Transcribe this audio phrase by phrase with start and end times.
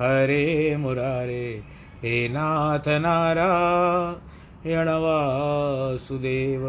[0.00, 1.62] हरे मुरारे,
[2.02, 6.62] हे नाथ नारायण वासुदेव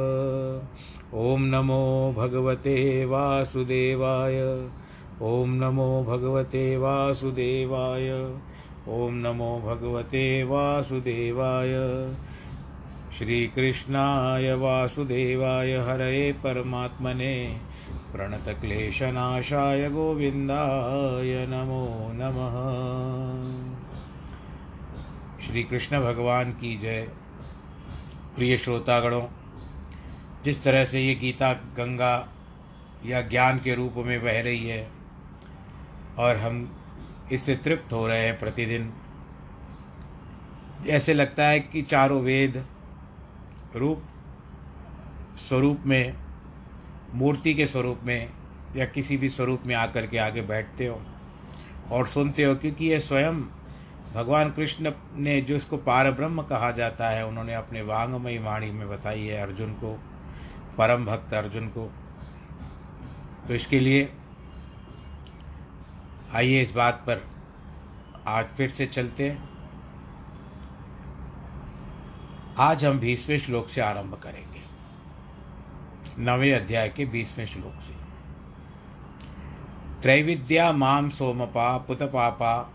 [1.13, 4.67] ॐ नमो भगवते वासुदेवाय
[5.21, 8.31] ॐ नमो भगवते वासुदेवाय
[8.89, 11.73] ॐ नमो भगवते वासुदेवाय।
[13.17, 17.57] श्रीकृष्णाय वासुदेवाय हरये परमात्मने।
[18.11, 22.55] प्रणतक्लेशनाशाय गोविन्दाय नमो नमः।
[25.47, 27.01] श्री कृष्ण भगवान की जय।
[28.35, 29.21] प्रिय श्रोतागणों,
[30.45, 32.27] जिस तरह से ये गीता गंगा
[33.05, 34.87] या ज्ञान के रूप में बह रही है,
[36.19, 36.79] और हम
[37.31, 38.93] इससे तृप्त हो रहे हैं प्रतिदिन,
[40.89, 42.65] ऐसे लगता है कि चारों वेद
[43.75, 44.03] रूप,
[45.37, 46.20] स्वरूप में
[47.13, 48.29] मूर्ति के स्वरूप में
[48.75, 51.01] या किसी भी स्वरूप में आकर के आगे बैठते हो
[51.91, 53.41] और सुनते हो, क्योंकि ये स्वयं
[54.13, 58.87] भगवान कृष्ण ने जो इसको पार ब्रह्म कहा जाता है, उन्होंने अपने वांगमयी वाणी में
[58.89, 59.93] बताई है अर्जुन को,
[60.77, 61.91] परम भक्त अर्जुन को।
[63.47, 64.11] तो इसके लिए
[66.33, 67.23] आइए इस बात पर
[68.27, 69.49] आज फिर से चलते हैं।
[72.59, 74.50] आज हम बीसवें श्लोक से आरंभ करेंगे।
[76.19, 77.93] नवे अध्याय के बीसवें श्लोक से।
[80.01, 82.73] त्रैविद्या माम सोमपा पुतपापा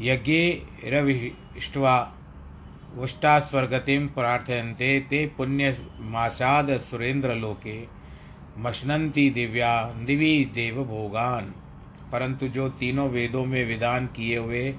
[0.00, 1.96] यज्ञे रविष्ट्वा
[2.98, 7.80] उष्टा स्वर्गतिं प्रार्थयन्ते ते पुण्यमासाद सुरेंद्रलोके
[8.58, 11.54] मशनन्ति दिव्या दिवी देवभोगान।
[12.12, 14.72] परंतु जो तीनों वेदों में विधान किए हुए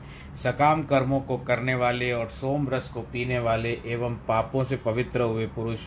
[0.44, 5.22] सकाम कर्मों को करने वाले और सोम रस को पीने वाले एवं पापों से पवित्र
[5.22, 5.80] हुए पुरुष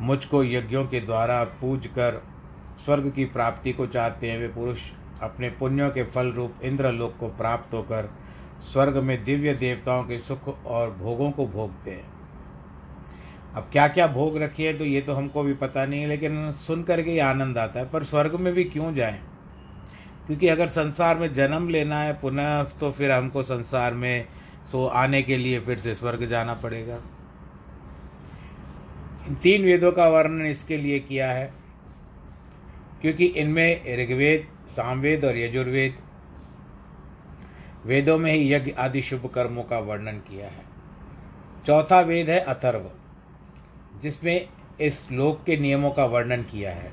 [0.00, 2.22] मुझको यज्ञों के द्वारा पूज कर
[2.84, 4.90] स्वर्ग की प्राप्ति को चाहते हैं, वे पुरुष
[5.22, 8.10] अपने पुण्यों के फल रूप इंद्रलोक को प्राप्त होकर
[8.62, 12.08] स्वर्ग में दिव्य देवताओं के सुख और भोगों को भोगते हैं।
[13.54, 16.52] अब क्या क्या भोग रखी है तो ये तो हमको भी पता नहीं है, लेकिन
[16.52, 19.20] सुन करके ही आनंद आता है। पर स्वर्ग में भी क्यों जाएँ?
[20.26, 24.26] क्योंकि अगर संसार में जन्म लेना है पुनः तो फिर हमको संसार में
[24.72, 26.98] सो आने के लिए फिर से स्वर्ग जाना पड़ेगा।
[29.34, 31.52] तीन वेदों का वर्णन इसके लिए किया है,
[33.00, 35.94] क्योंकि इनमें ऋग्वेद, सामवेद और यजुर्वेद
[37.86, 40.64] वेदों में ही यज्ञ आदि शुभ कर्मों का वर्णन किया है।
[41.66, 42.90] चौथा वेद है अथर्व,
[44.02, 44.48] जिसमें
[44.80, 46.92] इस लोक के नियमों का वर्णन किया है।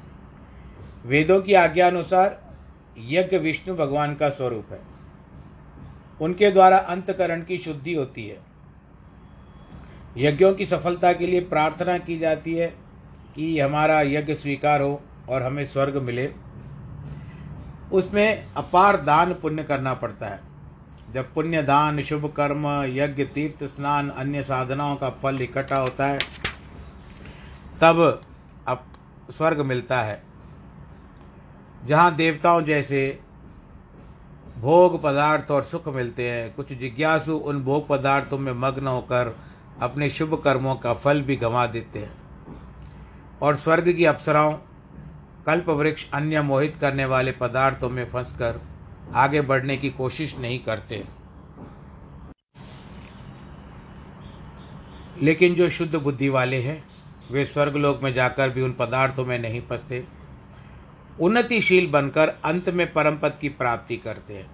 [1.05, 2.39] वेदों की आज्ञा अनुसार
[2.97, 4.79] यज्ञ विष्णु भगवान का स्वरूप है।
[6.21, 8.37] उनके द्वारा अंतकरण की शुद्धि होती है।
[10.17, 12.67] यज्ञों की सफलता के लिए प्रार्थना की जाती है
[13.35, 16.33] कि हमारा यज्ञ स्वीकार हो और हमें स्वर्ग मिले।
[17.91, 20.39] उसमें अपार दान पुण्य करना पड़ता है।
[21.13, 26.19] जब पुण्य दान, शुभ कर्म, यज्ञ, तीर्थ, स्नान, अन्य साधनाओं का फल इकट्ठा होता है,
[27.81, 28.21] तब
[28.67, 28.83] अब
[29.31, 30.23] स्वर्ग मिलता है।
[31.85, 33.19] जहाँ देवताओं जैसे
[34.57, 39.37] भोग पदार्थ और सुख मिलते हैं, कुछ जिज्ञासु उन भोग पदार्थों में मग्न होकर
[39.81, 42.17] अपने शुभ कर्मों का फल भी गंवा देते हैं।
[43.41, 44.53] और स्वर्ग की अप्सराओं,
[45.45, 48.61] कल्प वृक्ष अन्य मोहित करने वाले पदार्थों में फंसकर
[49.13, 51.05] आगे बढ़ने की कोशिश नहीं करते।
[55.21, 56.83] लेकिन जो शुद्ध बुद्धि वाले हैं,
[57.31, 60.07] वे स्वर्गलोक में जाकर भी उन पदार्थों में नहीं फंसते।
[61.19, 64.51] उन्नतिशील बनकर अंत में परम पद की प्राप्ति करते हैं।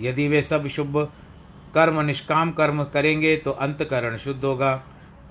[0.00, 1.12] यदि वे सब शुभ
[1.74, 4.82] कर्म निष्काम कर्म करेंगे तो अंतकरण शुद्ध होगा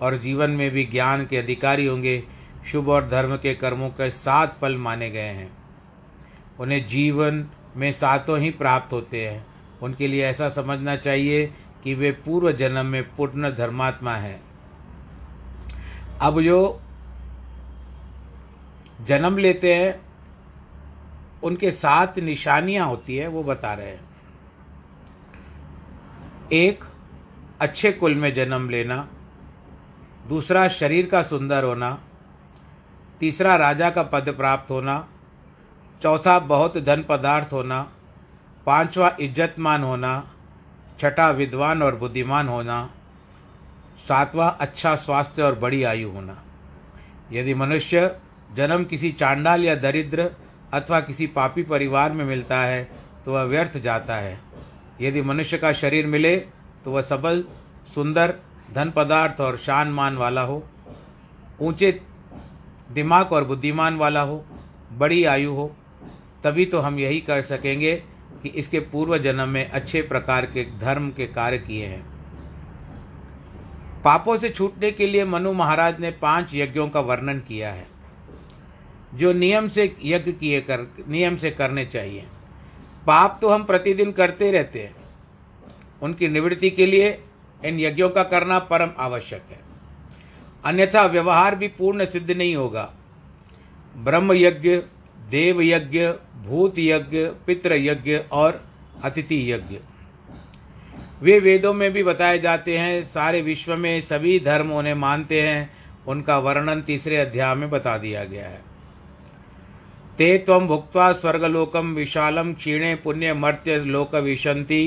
[0.01, 2.23] और जीवन में भी ज्ञान के अधिकारी होंगे।
[2.71, 5.51] शुभ और धर्म के कर्मों के सात फल माने गए हैं।
[6.59, 7.45] उन्हें जीवन
[7.75, 9.45] में सातों ही प्राप्त होते हैं।
[9.81, 11.53] उनके लिए ऐसा समझना चाहिए
[11.83, 14.41] कि वे पूर्व जन्म में पूर्ण धर्मात्मा हैं।
[16.21, 16.81] अब जो
[19.01, 20.01] जन्म लेते हैं,
[21.43, 24.10] उनके सात निशानियाँ होती है, वो बता रहे हैं।
[26.51, 26.83] एक,
[27.61, 29.07] अच्छे कुल में जन्म लेना,
[30.27, 31.97] दूसरा शरीर का सुंदर होना,
[33.19, 35.07] तीसरा राजा का पद प्राप्त होना,
[36.01, 37.81] चौथा बहुत धन पदार्थ होना,
[38.65, 40.31] पांचवा इज्जतमान होना,
[40.99, 42.89] छठा विद्वान और बुद्धिमान होना,
[44.07, 46.37] सातवां अच्छा स्वास्थ्य और बड़ी आयु होना।
[47.31, 48.15] यदि मनुष्य
[48.55, 50.29] जन्म किसी चांडाल या दरिद्र
[50.73, 52.83] अथवा किसी पापी परिवार में मिलता है
[53.25, 54.39] तो वह व्यर्थ जाता है।
[55.01, 56.35] यदि मनुष्य का शरीर मिले
[56.85, 57.43] तो वह सबल,
[57.95, 58.33] सुंदर,
[58.73, 60.63] धन पदार्थ और शान मान वाला हो।
[61.61, 61.91] ऊँचे
[62.91, 64.43] दिमाग और बुद्धिमान वाला हो।
[64.91, 65.67] बड़ी आयु हो।
[66.43, 67.95] तभी तो हम यही कर सकेंगे
[68.43, 72.03] कि इसके पूर्व जन्म में अच्छे प्रकार के धर्म के कार्य किए हैं।
[74.03, 77.85] पापों से छूटने के लिए मनु महाराज ने पाँच यज्ञों का वर्णन किया है,
[79.13, 82.25] जो नियम से यज्ञ किए कर, नियम से करने चाहिए।
[83.07, 84.95] पाप तो हम प्रतिदिन करते रहते हैं।
[86.01, 87.09] उनकी निवृत्ति के लिए
[87.65, 89.59] इन यज्ञों का करना परम आवश्यक है।
[90.65, 92.91] अन्यथा व्यवहार भी पूर्ण सिद्ध नहीं होगा।
[93.97, 94.77] ब्रह्म यज्ञ
[95.29, 96.07] देव यज्ञ
[96.43, 98.65] भूत यज्ञ पितृ यज्ञ और
[99.03, 99.79] अतिथि यज्ञ
[101.21, 105.69] वे वेदों में भी बताए जाते हैं, सारे विश्व में सभी धर्म उन्हें मानते हैं।
[106.07, 108.61] उनका वर्णन तीसरे अध्याय में बता दिया गया है।
[110.21, 114.83] ते तम भुक्त्वा स्वर्गलोकम विशालम क्षीणे पुण्य मर्त्य लोक विशंति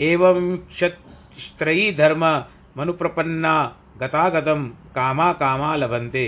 [0.00, 2.24] एवं क्षत्रयी धर्म
[2.76, 3.54] मनुप्रपन्ना
[4.00, 4.64] गतागतम
[4.94, 6.24] कामा कामा लभंते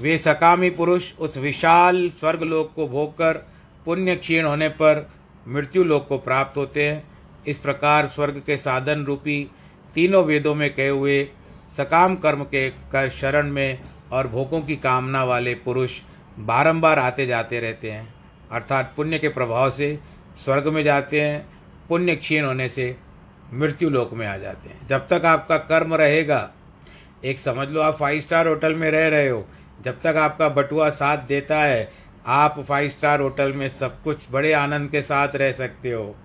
[0.00, 3.42] वे सकामी पुरुष उस विशाल स्वर्गलोक को भोगकर
[3.86, 5.06] पुण्य क्षीण होने पर
[5.46, 7.02] मृत्यु लोक को प्राप्त होते हैं।
[7.46, 9.42] इस प्रकार स्वर्ग के साधन रूपी
[9.94, 11.22] तीनों वेदों में कहे हुए
[11.76, 13.78] सकाम कर्म के कर शरण में
[14.12, 16.00] और भोगों की कामना वाले पुरुष
[16.38, 18.14] बारंबार आते जाते रहते हैं।
[18.52, 19.98] अर्थात पुण्य के प्रभाव से
[20.44, 21.46] स्वर्ग में जाते हैं,
[21.88, 22.96] पुण्य क्षीण होने से
[23.52, 26.50] मृत्यु लोक में आ जाते हैं। जब तक आपका कर्म रहेगा,
[27.24, 29.48] एक समझ लो आप फाइव स्टार होटल में रह रहे हो,
[29.84, 31.92] जब तक आपका बटुआ साथ देता है,
[32.26, 36.16] आप फाइव स्टार होटल में सब कुछ बड़े आनंद के साथ रह सकते हो।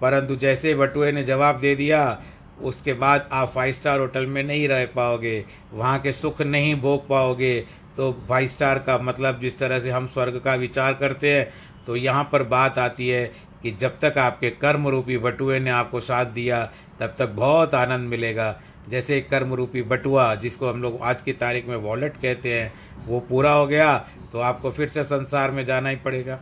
[0.00, 2.22] परंतु जैसे बटुए ने जवाब दे दिया,
[2.62, 7.08] उसके बाद आप फाइव स्टार होटल में नहीं रह पाओगे, वहाँ के सुख नहीं भोग
[7.08, 7.66] पाओगे
[7.98, 11.48] तो फाइव स्टार का मतलब जिस तरह से हम स्वर्ग का विचार करते हैं
[11.86, 13.24] तो यहाँ पर बात आती है
[13.62, 16.64] कि जब तक आपके कर्म रूपी बटुए ने आपको साथ दिया,
[17.00, 18.54] तब तक बहुत आनंद मिलेगा।
[18.88, 22.72] जैसे कर्म रूपी बटुआ, जिसको हम लोग आज की तारीख में वॉलेट कहते हैं,
[23.06, 23.96] वो पूरा हो गया
[24.32, 26.38] तो आपको फिर से संसार में जाना ही पड़ेगा।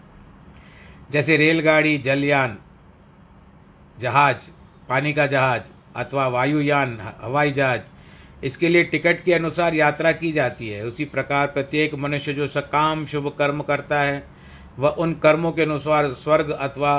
[1.13, 2.57] जैसे रेलगाड़ी, जलयान,
[3.99, 4.49] जहाज़,
[4.89, 5.63] पानी का जहाज़,
[5.97, 7.81] अथवा वायुयान, हवाई जहाज़
[8.45, 13.05] इसके लिए टिकट के अनुसार यात्रा की जाती है। उसी प्रकार प्रत्येक मनुष्य जो सकाम,
[13.07, 14.23] शुभ कर्म करता है,
[14.79, 16.99] वह उन कर्मों के अनुसार स्वर्ग अथवा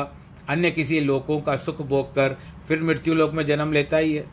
[0.49, 4.25] अन्य किसी लोकों का सुख भोग कर फिर मृत्यु लोक में जन्म लेता ही है।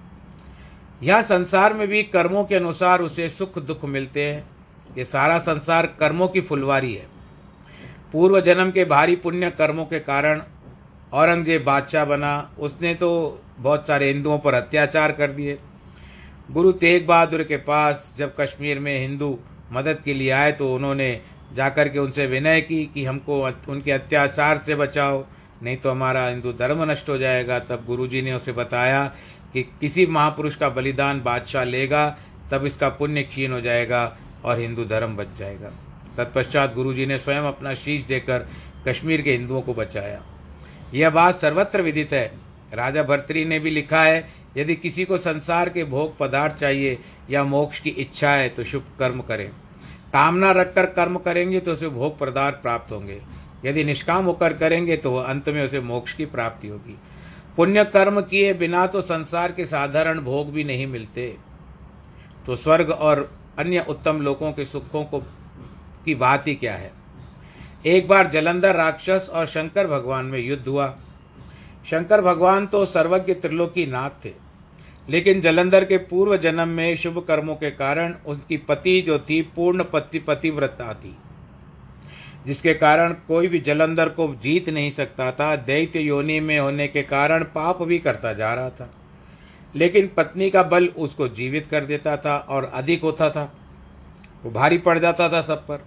[1.03, 4.45] यह संसार में भी कर्मों के अनुसार उसे सुख दुख मिलते हैं।
[4.99, 7.07] ये सारा संसार कर्मों की फुलवारी है।
[8.13, 10.43] पूर्व जन्म के भारी पुण्य कर्मों के कारण
[11.13, 13.11] औरंगज़ेब बादशाह बना। उसने तो
[13.59, 15.59] बहुत सारे हिंदुओं पर अत्याचार कर दिए।
[16.49, 19.39] गुरु तेग बहादुर के पास जब कश्मीर में हिंदू
[19.73, 21.09] मदद के लिए आए तो उन्होंने
[21.57, 25.25] जाकर के उनसे विनय की कि हमको उनके अत्याचार से बचाओ,
[25.63, 29.05] नहीं तो हमारा हिंदू धर्म नष्ट हो जाएगा। तब गुरुजी ने उसे बताया
[29.53, 32.09] कि किसी महापुरुष का बलिदान बादशाह लेगा,
[32.51, 34.05] तब इसका पुण्य क्षीण हो जाएगा
[34.45, 35.73] और हिंदू धर्म बच जाएगा।
[36.17, 38.49] तत्पश्चात गुरुजी ने स्वयं अपना शीश देकर
[38.89, 40.23] कश्मीर के हिंदुओं को बचाया।
[40.95, 42.27] यह बात सर्वत्र विदित है।
[42.75, 46.99] राजा भर्तरी ने भी लिखा है यदि किसी को संसार के भोग पदार्थ चाहिए
[47.31, 49.49] या मोक्ष की इच्छा है तो शुभ कर्म करें।
[50.13, 53.21] कामना रखकर कर्म करेंगे तो उसे भोग पदार्थ प्राप्त होंगे।
[53.65, 56.99] यदि निष्काम होकर करेंगे तो वह अंत में उसे मोक्ष की प्राप्ति होगी।
[57.57, 61.37] पुण्य कर्म किए बिना तो संसार के साधारण भोग भी नहीं मिलते।
[62.47, 65.21] तो स्वर्ग और अन्य उत्तम लोगों के सुखों को
[66.05, 66.93] की बात ही क्या है?
[67.87, 70.95] एक बार जलंधर राक्षस और शंकर भगवान में युद्ध हुआ।
[71.91, 74.44] शंकर भगवान तो सर्वज्ञ त्रिलोकी नाथ थे।
[75.09, 79.85] लेकिन जलंधर के पूर्व जन्म में शुभ कर्मों के कारण उनकी पति जो थी, पूर्ण
[79.85, 81.17] पति, पतिव्रता थी,
[82.47, 87.03] जिसके कारण कोई भी जलंधर को जीत नहीं सकता था। दैत्य योनि में होने के
[87.05, 88.91] कारण पाप भी करता जा रहा था,
[89.75, 93.53] लेकिन पत्नी का बल उसको जीवित कर देता था और अधिक होता था।
[94.45, 95.85] वो भारी पड़ जाता था सब पर।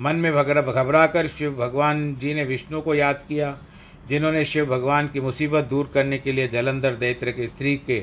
[0.00, 3.56] मन में घबरा कर शिव भगवान जी ने विष्णु को याद किया।
[4.08, 8.00] जिन्होंने शिव भगवान की मुसीबत दूर करने के लिए जलंधर दैत्र के स्त्री के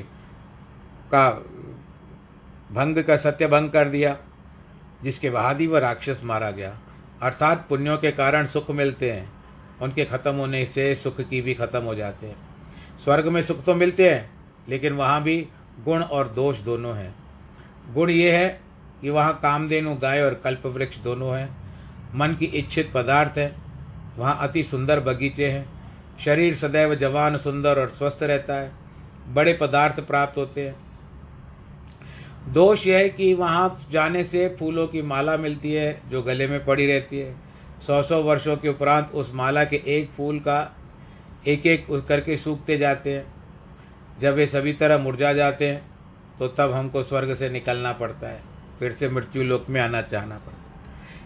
[1.12, 1.30] का
[2.72, 4.18] भंग का सत्य भंग कर दिया,
[5.04, 6.78] जिसके ही वह राक्षस मारा गया।
[7.22, 9.32] अर्थात पुण्यों के कारण सुख मिलते हैं,
[9.82, 12.36] उनके खत्म होने से सुख की भी खत्म हो जाते हैं।
[13.04, 14.30] स्वर्ग में सुख तो मिलते हैं,
[14.70, 15.48] लेकिन वहाँ भी
[15.86, 17.14] गुण और दोष दोनों हैं।
[17.94, 18.62] गुण ये है
[19.02, 21.50] कि वहाँ कामधेनु, गाय और कल्प वृक्ष दोनों हैं।
[22.16, 23.56] मन की इच्छित पदार्थ है,
[24.18, 25.81] वहाँ अति सुंदर बगीचे हैं।
[26.26, 28.72] शरीर सदैव जवान, सुंदर और स्वस्थ रहता है।
[29.28, 30.76] बड़े पदार्थ प्राप्त होते हैं।
[32.54, 36.64] दोष यह है कि वहाँ जाने से फूलों की माला मिलती है, जो गले में
[36.66, 37.36] पड़ी रहती है।
[37.88, 40.76] सौ सौ वर्षों के उपरांत उस माला के एक फूल का
[41.48, 43.26] एक एक करके सूखते जाते हैं।
[44.22, 45.82] जब वे सभी तरह मुरझा जाते हैं
[46.40, 48.42] तो तब हमको स्वर्ग से निकलना पड़ता है।
[48.80, 50.61] फिर से मृत्यु लोक में आना चाहना पड़ता है।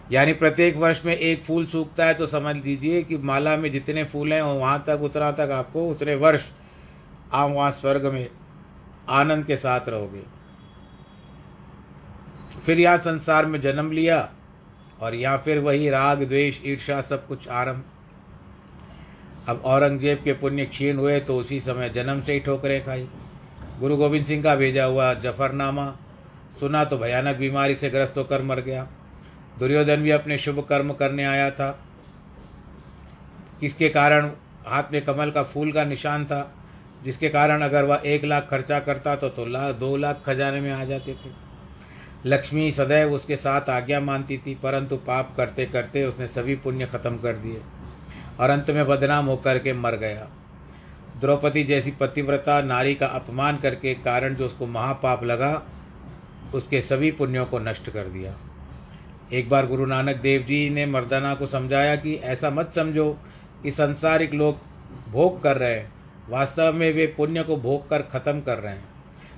[0.06, 4.04] यानी प्रत्येक वर्ष में एक फूल सूखता है तो समझ लीजिए कि माला में जितने
[4.04, 6.44] फूल हैं, वहाँ तक, उतना तक आपको उतने वर्ष
[7.32, 8.28] आप वहाँ स्वर्ग में
[9.10, 10.22] आनंद के साथ रहोगे।
[12.66, 14.28] फिर यहाँ संसार में जन्म लिया,
[15.00, 17.84] और यहाँ फिर वही राग, द्वेष ईर्षा सब कुछ आरंभ।
[19.48, 23.06] अब औरंगज़ेब के पुण्य क्षीण हुए तो उसी समय जन्म से ही ठोकरें खाई।
[23.80, 25.86] गुरु गोविंद सिंह का भेजा हुआ जफरनामा,
[26.60, 28.86] सुना तो भयानक बीमारी से ग्रस्त होकर मर गया।
[29.58, 31.70] दुर्योधन भी अपने शुभ कर्म करने आया था।
[33.60, 34.30] किसके कारण
[34.66, 36.52] हाथ में कमल का फूल का निशान था
[37.04, 40.72] जिसके कारण अगर वह एक लाख खर्चा करता तो, तो लाख दो लाख खजाने में
[40.72, 41.30] आ जाते थे।
[42.26, 47.16] लक्ष्मी सदैव उसके साथ आज्ञा मानती थी परंतु पाप करते करते उसने सभी पुण्य खत्म
[47.16, 47.60] कर दिए
[48.40, 50.26] और अंत में बदनाम होकर के मर गया।
[51.20, 55.62] द्रौपदी जैसी पतिव्रता नारी का अपमान करके कारण जो उसको महापाप लगा
[56.54, 58.34] उसके सभी पुण्यों को नष्ट कर दिया।
[59.32, 63.10] एक बार गुरु नानक देव जी ने मर्दाना को समझाया कि ऐसा मत समझो
[63.62, 64.58] कि संसारिक लोग
[65.12, 65.92] भोग कर रहे हैं।
[66.28, 68.84] वास्तव में वे पुण्य को भोग कर खत्म कर रहे हैं।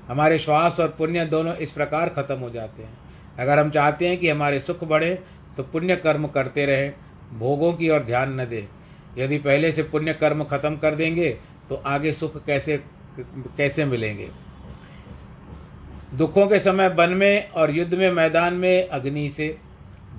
[0.09, 2.99] हमारे श्वास और पुण्य दोनों इस प्रकार खत्म हो जाते हैं।
[3.39, 5.15] अगर हम चाहते हैं कि हमारे सुख बढ़े
[5.57, 6.93] तो पुण्य कर्म करते रहें,
[7.39, 8.67] भोगों की ओर ध्यान न दें।
[9.19, 11.31] यदि पहले से पुण्य कर्म खत्म कर देंगे
[11.69, 12.77] तो आगे सुख कैसे
[13.57, 14.29] कैसे मिलेंगे?
[16.15, 19.57] दुखों के समय वन में और युद्ध में मैदान में अग्नि से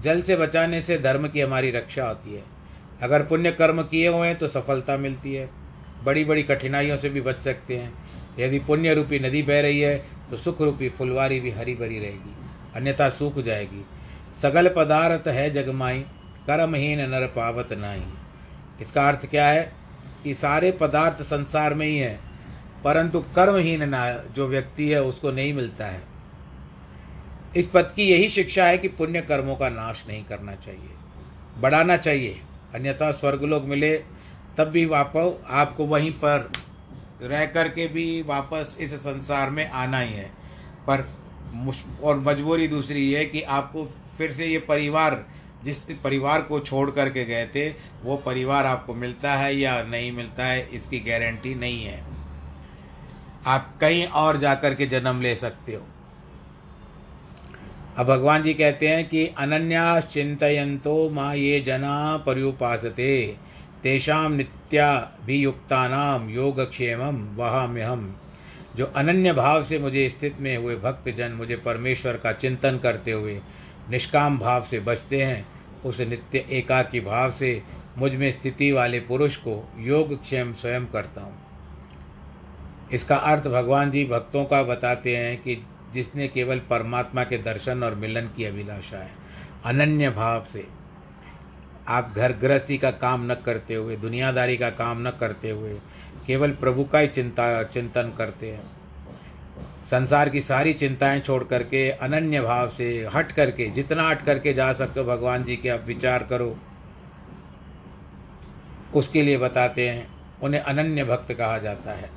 [0.04, 2.44] जल से बचाने से धर्म की हमारी रक्षा होती है।
[3.02, 5.50] अगर पुण्य कर्म किए हुए हैं तो सफलता मिलती है।
[6.04, 7.94] बड़ी बड़ी कठिनाइयों से भी बच सकते हैं।
[8.40, 9.98] यदि पुण्य रूपी नदी बह रही है
[10.32, 12.36] तो सुख रूपी फुलवारी भी हरी भरी रहेगी।
[12.76, 13.86] अन्यथा सूख जाएगी।
[14.42, 16.00] सगल पदार्थ है जगमाई,
[16.48, 18.04] कर्महीन नर पावत नाई
[18.82, 19.72] इसका अर्थ क्या है?
[20.24, 22.20] कि सारे पदार्थ संसार में ही है,
[22.84, 26.02] परंतु कर्महीन ना, जो व्यक्ति है, उसको नहीं मिलता है।
[27.56, 30.90] इस पद की यही शिक्षा है कि पुण्य कर्मों का नाश नहीं करना चाहिए।
[31.58, 32.42] बढ़ाना चाहिए।
[32.76, 33.98] अन्यथा स्वर्गलोक मिले,
[34.58, 36.52] तब भी वापस आपको वहीं पर
[37.22, 40.32] रह कर के भी वापस इस संसार में आना ही है।
[40.88, 41.10] पर
[42.04, 43.86] और मजबूरी दूसरी है कि आपको
[44.18, 45.26] फिर से ये परिवार,
[45.64, 47.70] जिस परिवार को छोड़ करके गए थे,
[48.04, 52.04] वो परिवार आपको मिलता है या नहीं मिलता है, इसकी गारंटी नहीं है।
[53.46, 55.88] आप कहीं और जाकर के जन्म ले सकते हो।
[58.00, 63.16] अब भगवान जी कहते हैं कि अनन्या चिंतयंतो माँ ये जना पर्युपासते
[63.84, 67.02] तेषाम नित्याभियुक्ता नाम योगक्षेम
[67.36, 68.16] वहाम्य हम
[68.78, 73.12] जो अनन्य भाव से मुझे स्थित में हुए भक्त जन मुझे परमेश्वर का चिंतन करते
[73.12, 73.38] हुए
[73.90, 75.46] निष्काम भाव से बचते हैं,
[75.86, 77.62] उस नित्य एकाकी भाव से
[77.98, 81.36] मुझमें स्थिति वाले पुरुष को योग क्षेम स्वयं करता हूँ।
[82.94, 87.96] इसका अर्थ भगवान जी भक्तों का बताते हैं कि जिसने केवल परमात्मा के दर्शन और
[87.96, 89.12] मिलन की अभिलाषा है।
[89.66, 90.68] अनन्य भाव से।
[91.88, 95.80] आप घर गृहस्थी का काम न करते हुए, दुनियादारी का काम न करते हुए,
[96.28, 98.64] केवल प्रभु का ही चिंता, चिंतन करते हैं।
[99.86, 104.74] संसार की सारी चिंताएँ छोड़ करके, अनन्य भाव से हट करके, जितना हट करके जा
[104.74, 106.58] सकते हो, भगवान जी के आप विचार करो।
[108.96, 110.08] उसके लिए बताते हैं,
[110.42, 112.10] उन्हें अनन्य भक्त कहा जाता है।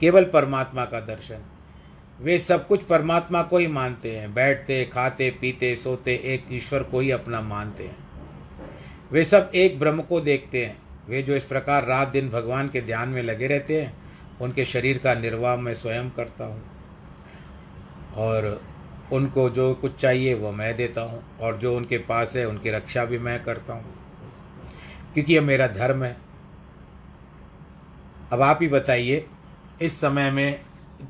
[0.00, 1.38] केवल परमात्मा का दर्शन।
[2.20, 7.00] वे सब कुछ परमात्मा को ही मानते हैं। बैठते, खाते, पीते, सोते, एक ईश्वर को
[7.00, 7.96] ही अपना मानते हैं।
[9.12, 12.80] वे सब एक ब्रह्म को देखते हैं। वे जो इस प्रकार रात दिन भगवान के
[12.80, 13.94] ध्यान में लगे रहते हैं,
[14.40, 16.62] उनके शरीर का निर्वाह मैं स्वयं करता हूँ।
[18.14, 18.62] और
[19.12, 23.04] उनको जो कुछ चाहिए वो मैं देता हूँ, और जो उनके पास है, उनकी रक्षा
[23.04, 23.94] भी मैं करता हूँ।
[25.14, 26.16] क्योंकि ये मेरा धर्म है।
[28.32, 29.26] अब आप ही बताइए,
[29.82, 30.60] इस समय में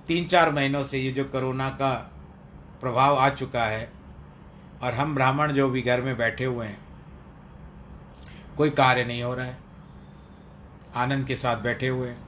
[0.06, 1.94] तीन चार महीनों से ये जो कोरोना का
[2.80, 3.90] प्रभाव आ चुका है
[4.82, 6.78] और हम ब्राह्मण जो भी घर में बैठे हुए हैं,
[8.56, 9.56] कोई कार्य नहीं हो रहा है।
[10.96, 12.26] आनंद के साथ बैठे हुए हैं।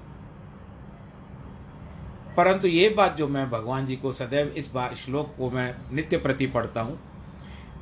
[2.37, 6.17] परंतु ये बात जो मैं भगवान जी को सदैव इस बात श्लोक को मैं नित्य
[6.17, 6.99] प्रति पढ़ता हूँ।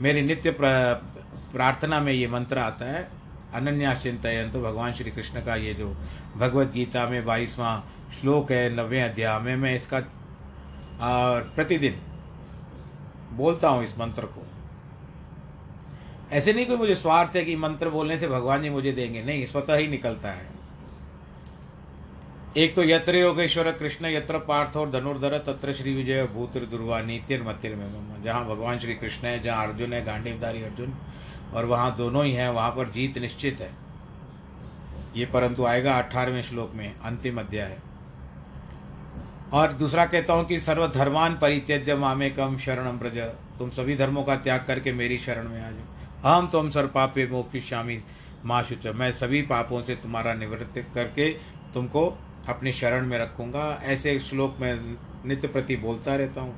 [0.00, 3.08] मेरी नित्य प्रार्थना में ये मंत्र आता है
[3.55, 5.88] अनन्या चिंतन तो भगवान श्री कृष्ण का ये जो
[6.37, 7.78] भगवत गीता में बाईसवां
[8.12, 10.00] श्लोक है, नवे अध्याय में, मैं इसका
[11.00, 12.00] प्रतिदिन
[13.37, 14.47] बोलता हूँ इस मंत्र को।
[16.33, 19.45] ऐसे नहीं कोई मुझे स्वार्थ है कि मंत्र बोलने से भगवान जी मुझे देंगे। नहीं,
[19.47, 20.47] स्वतः ही निकलता है।
[22.57, 27.43] एक तो यत्र योगेश्वर कृष्ण, यत्र पार्थ और धनुर्धर, तत्र श्री विजय भूतिर दुर्वा नीतिर
[27.43, 30.95] मतिर में जहाँ भगवान श्री कृष्ण है, जहाँ अर्जुन है, गांडीवधारी अर्जुन।
[31.55, 33.71] और वहाँ दोनों ही हैं, वहाँ पर जीत निश्चित है।
[35.17, 37.76] ये परंतु आएगा अठारहवें श्लोक में, अंतिम अध्याय।
[39.52, 43.19] और दूसरा कहता हूँ कि सर्वधर्मान परित्यज्य मामे कम शरणम ब्रज
[43.58, 45.87] तुम सभी धर्मों का त्याग करके मेरी शरण में आ जाओ।
[46.25, 47.99] हम तुम सर पापे मोक्षिष्यामी
[48.45, 51.30] माँ शुच मैं सभी पापों से तुम्हारा निवृत्त करके
[51.75, 52.06] तुमको
[52.49, 56.54] अपनी शरण में रखूँगा। ऐसे श्लोक में नित्य प्रति बोलता रहता हूँ।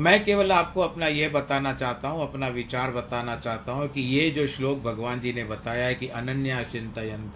[0.00, 4.30] मैं केवल आपको अपना ये बताना चाहता हूँ, अपना विचार बताना चाहता हूँ कि ये
[4.30, 7.30] जो श्लोक भगवान जी ने बताया है कि अनन्या चिंतन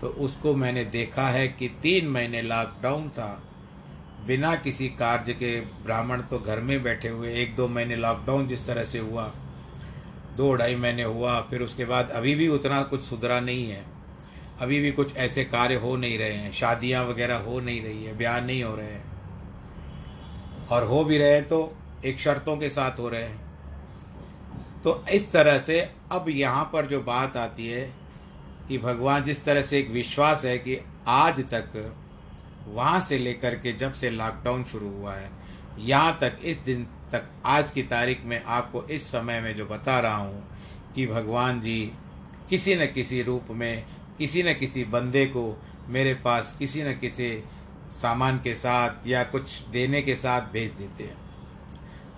[0.00, 3.42] तो उसको मैंने देखा है कि तीन महीने लॉकडाउन था।
[4.26, 8.66] बिना किसी कार्य के ब्राह्मण तो घर में बैठे हुए, एक दो महीने लॉकडाउन जिस
[8.66, 9.26] तरह से हुआ,
[10.36, 13.84] दो ढाई महीने हुआ, फिर उसके बाद अभी भी उतना कुछ सुधरा नहीं है।
[14.60, 18.16] अभी भी कुछ ऐसे कार्य हो नहीं रहे हैं, शादियाँ वगैरह हो नहीं रही है,
[18.18, 19.09] ब्याह नहीं हो रहे हैं।
[20.70, 21.72] और हो भी रहे तो
[22.04, 25.80] एक शर्तों के साथ हो रहे हैं। तो इस तरह से
[26.12, 27.82] अब यहाँ पर जो बात आती है
[28.68, 30.78] कि भगवान जिस तरह से एक विश्वास है कि
[31.08, 31.94] आज तक
[32.68, 35.30] वहाँ से लेकर के जब से लॉकडाउन शुरू हुआ है,
[35.78, 39.98] यहाँ तक इस दिन तक आज की तारीख में आपको इस समय में जो बता
[40.00, 40.42] रहा हूँ
[40.94, 41.80] कि भगवान जी
[42.50, 43.84] किसी न किसी रूप में,
[44.18, 47.30] किसी न किसी बंदे को मेरे पास, किसी न किसी
[47.90, 51.16] सामान के साथ या कुछ देने के साथ भेज देते हैं।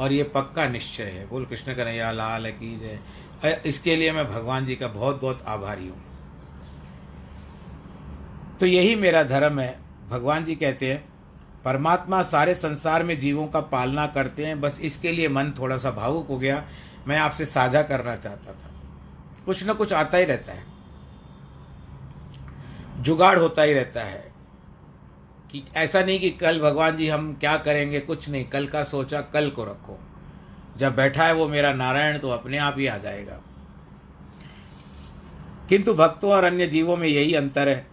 [0.01, 4.67] और ये पक्का निश्चय है। बोल कृष्ण कन्हैया लाल की जय। इसके लिए मैं भगवान
[4.67, 6.05] जी का बहुत बहुत आभारी हूँ।
[8.61, 11.09] तो यही मेरा धर्म है। भगवान जी कहते हैं,
[11.65, 15.91] परमात्मा सारे संसार में जीवों का पालना करते हैं। बस इसके लिए मन थोड़ा सा
[15.91, 16.65] भावुक हो गया।
[17.07, 18.71] मैं आपसे साझा करना चाहता था।
[19.47, 20.65] कुछ ना कुछ आता ही रहता है।
[22.99, 24.32] जुगाड़ होता ही रहता है।
[25.53, 29.21] कि ऐसा नहीं कि कल भगवान जी हम क्या करेंगे, कुछ नहीं। कल का सोचा,
[29.21, 29.99] कल को रखो।
[30.77, 33.41] जब बैठा है वो मेरा नारायण तो अपने आप ही आ जाएगा।
[35.69, 37.87] किंतु भक्तों और अन्य जीवों में यही अंतर है।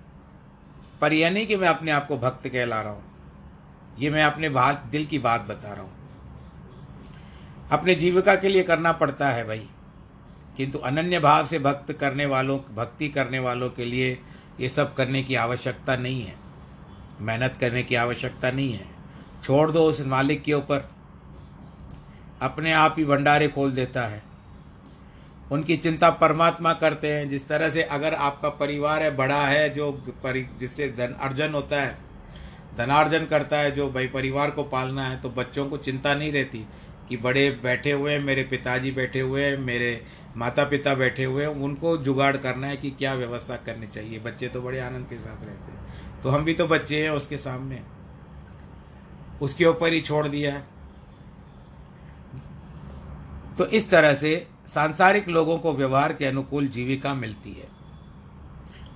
[1.02, 3.04] पर यह नहीं कि मैं अपने आप को भक्त कहला रहा हूँ।
[4.00, 5.92] ये मैं अपने बात, दिल की बात बता रहा हूँ।
[7.72, 9.70] अपने जीविका के लिए करना पड़ता है भाई।
[10.58, 14.20] किंतु अनन्य भाव से भक्त करने वालों, भक्ति करने वालों के लिए
[14.60, 16.49] ये सब करने की आवश्यकता नहीं है।
[17.22, 18.86] मेहनत करने की आवश्यकता नहीं है।
[19.44, 20.90] छोड़ दो उस मालिक के ऊपर।
[22.42, 24.24] अपने आप ही भंडारे खोल देता है।
[25.52, 29.92] उनकी चिंता परमात्मा करते हैं। जिस तरह से अगर आपका परिवार है, बड़ा है, जो
[30.24, 31.98] परि, जिससे धन अर्जन होता है,
[32.78, 36.66] धनार्जन करता है, जो भाई परिवार को पालना है तो बच्चों को चिंता नहीं रहती
[37.10, 40.06] कि बड़े बैठे हुए हैं, मेरे पिताजी बैठे हुए हैं, मेरे
[40.38, 44.48] माता पिता बैठे हुए हैं, उनको जुगाड़ करना है कि क्या व्यवस्था करनी चाहिए। बच्चे
[44.48, 45.79] तो बड़े आनंद के साथ रहते हैं।
[46.24, 47.82] तो हम भी तो बच्चे हैं उसके सामने।
[49.42, 50.68] उसके ऊपर ही छोड़ दिया। है
[53.58, 57.68] तो इस तरह से सांसारिक लोगों को व्यवहार के अनुकूल जीविका मिलती है।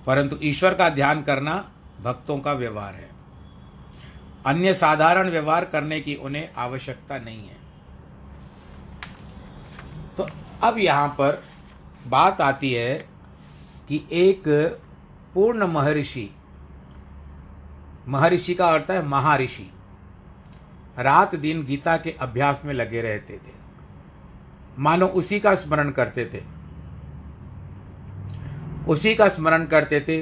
[0.06, 3.10] परंतु ईश्वर का ध्यान करना भक्तों का व्यवहार है।
[4.46, 7.58] अन्य साधारण व्यवहार करने की उन्हें आवश्यकता नहीं है।
[10.18, 10.28] तो
[10.64, 11.44] अब यहाँ पर
[12.08, 13.08] बात आती है
[13.88, 14.44] कि एक
[15.34, 16.30] पूर्ण महर्षि
[18.08, 19.70] महर्षि का अर्थ है महर्षि।
[21.00, 23.52] रात दिन गीता के अभ्यास में लगे रहते थे।
[24.80, 26.42] मानो उसी का स्मरण करते थे।
[28.88, 30.22] उसी का स्मरण करते थे,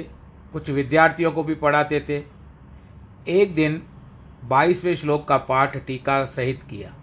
[0.52, 2.22] कुछ विद्यार्थियों को भी पढ़ाते थे।
[3.28, 3.82] एक दिन
[4.44, 6.94] बाईसवें श्लोक का पाठ टीका सहित किया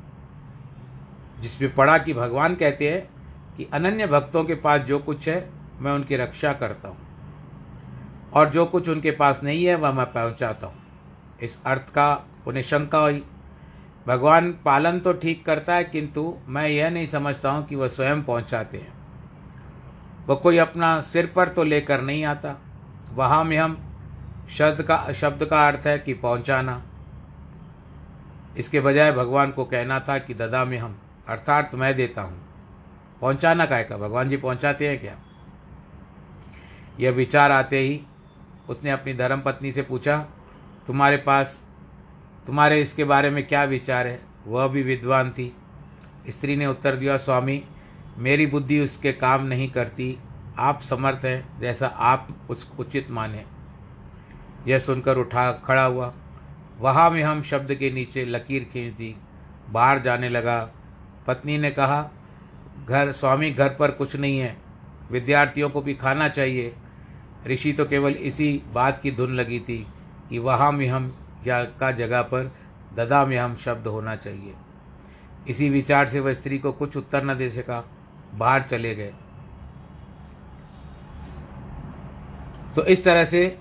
[1.42, 3.10] जिसमें पढ़ा कि भगवान कहते हैं
[3.58, 7.09] कि अनन्य भक्तों के पास जो कुछ है, मैं उनकी रक्षा करता हूँ।
[8.34, 10.76] और जो कुछ उनके पास नहीं है, वह मैं पहुँचाता हूँ।
[11.44, 13.24] इस अर्थ का, उन्हें शंका हुई।
[14.08, 18.24] भगवान पालन तो ठीक करता है, किंतु मैं यह नहीं समझता हूँ कि वह स्वयं
[18.24, 18.94] पहुँचाते हैं।
[20.28, 22.62] वह कोई अपना सिर पर तो लेकर नहीं आता।
[23.14, 23.78] वहाँ में हम
[24.50, 26.84] शब्द का शब्द का अर्थ है कि पहुँचाना।
[28.58, 32.42] इसके बजाय भगवान को कहना था कि, ददा में हम, अर्थात मैं देता हूँ।
[33.22, 33.98] पहुँचाना काय का?
[33.98, 35.16] भगवान जी पहुँचाते हैं क्या?
[37.00, 38.02] यह विचार आते ही
[38.70, 40.26] उसने अपनी धर्म पत्नी से पूछा,
[40.88, 41.64] तुम्हारे पास,
[42.48, 44.20] तुम्हारे इसके बारे में क्या विचार है?
[44.48, 45.56] वह भी विद्वान थी।
[46.30, 47.64] स्त्री ने उत्तर दिया, स्वामी,
[48.18, 50.18] मेरी बुद्धि उसके काम नहीं करती।
[50.58, 53.46] आप समर्थ हैं जैसा आप उस उचित माने।
[54.68, 56.14] यह सुनकर उठा, खड़ा हुआ।
[56.80, 59.16] वहाँ में हम शब्द के नीचे लकीर खींच दी
[59.70, 60.70] बाहर जाने लगा।
[61.28, 62.10] पत्नी ने कहा,
[62.86, 64.58] घर, स्वामी, घर पर कुछ नहीं है।
[65.12, 66.76] विद्यार्थियों को भी खाना चाहिए।
[67.48, 69.88] ऋषि तो केवल इसी बात की धुन लगी थी
[70.30, 71.16] कि वहाँ में हम
[71.48, 72.52] या का जगह पर
[72.94, 74.54] ददा में हम शब्द होना चाहिए।
[75.48, 77.90] इसी विचार से वह स्त्री को कुछ उत्तर न दे सका।
[78.34, 79.14] बाहर चले गए।
[82.76, 83.60] तो इस तरह से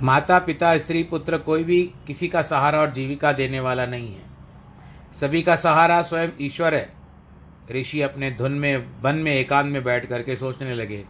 [0.00, 4.22] माता पिता स्त्री पुत्र कोई भी किसी का सहारा और जीविका देने वाला नहीं है।
[5.20, 6.97] सभी का सहारा स्वयं ईश्वर है।
[7.70, 11.04] ऋषि अपने धुन में, वन में, एकांत में बैठ करके सोचने लगे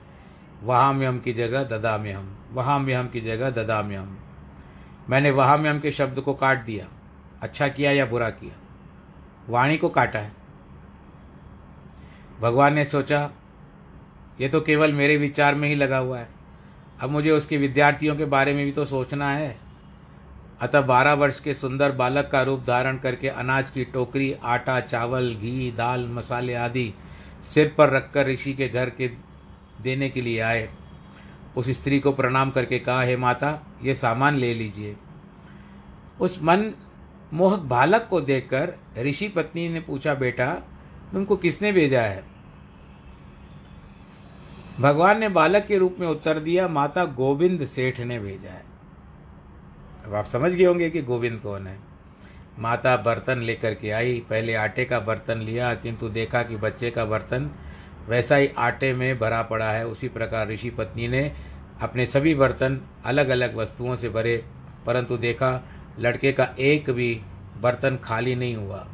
[0.62, 3.97] वहाँ में हम की जगह ददा में हम वहाँ में हम की जगह ददा में
[3.97, 4.18] हम
[5.11, 6.87] मैंने वहाँ में हम के शब्द को काट दिया
[7.42, 8.57] अच्छा किया या बुरा किया?
[9.49, 10.33] वाणी को काटा है।
[12.40, 13.31] भगवान ने सोचा,
[14.40, 16.29] ये तो केवल मेरे विचार में ही लगा हुआ है।
[17.01, 19.67] अब मुझे उसके विद्यार्थियों के बारे में भी तो सोचना है।
[20.61, 25.35] अतः बारह वर्ष के सुंदर बालक का रूप धारण करके अनाज की टोकरी, आटा, चावल,
[25.35, 26.94] घी, दाल, मसाले आदि
[27.55, 29.09] सिर पर रखकर ऋषि के घर के
[29.83, 30.71] देने के लिए आए।
[31.57, 34.97] उस स्त्री को प्रणाम करके कहा, हे माता, ये सामान ले लीजिए।
[36.21, 36.73] उस मन
[37.33, 40.55] मोहक बालक को देखकर ऋषि पत्नी ने पूछा, बेटा,
[41.12, 42.25] तुमको किसने भेजा है?
[44.81, 48.67] भगवान ने बालक के रूप में उत्तर दिया, माता गोविंद सेठ ने भेजा है।
[50.09, 51.77] अब आप समझ गए होंगे कि गोविंद कौन है।
[52.59, 57.05] माता बर्तन लेकर के आई, पहले आटे का बर्तन लिया, किंतु देखा कि बच्चे का
[57.05, 57.51] बर्तन
[58.09, 61.33] वैसा ही आटे में भरा पड़ा है। उसी प्रकार ऋषि पत्नी ने
[61.81, 64.37] अपने सभी बर्तन अलग अलग वस्तुओं से भरे,
[64.87, 65.51] परंतु देखा
[65.99, 67.21] लड़के का एक भी
[67.61, 68.87] बर्तन खाली नहीं हुआ।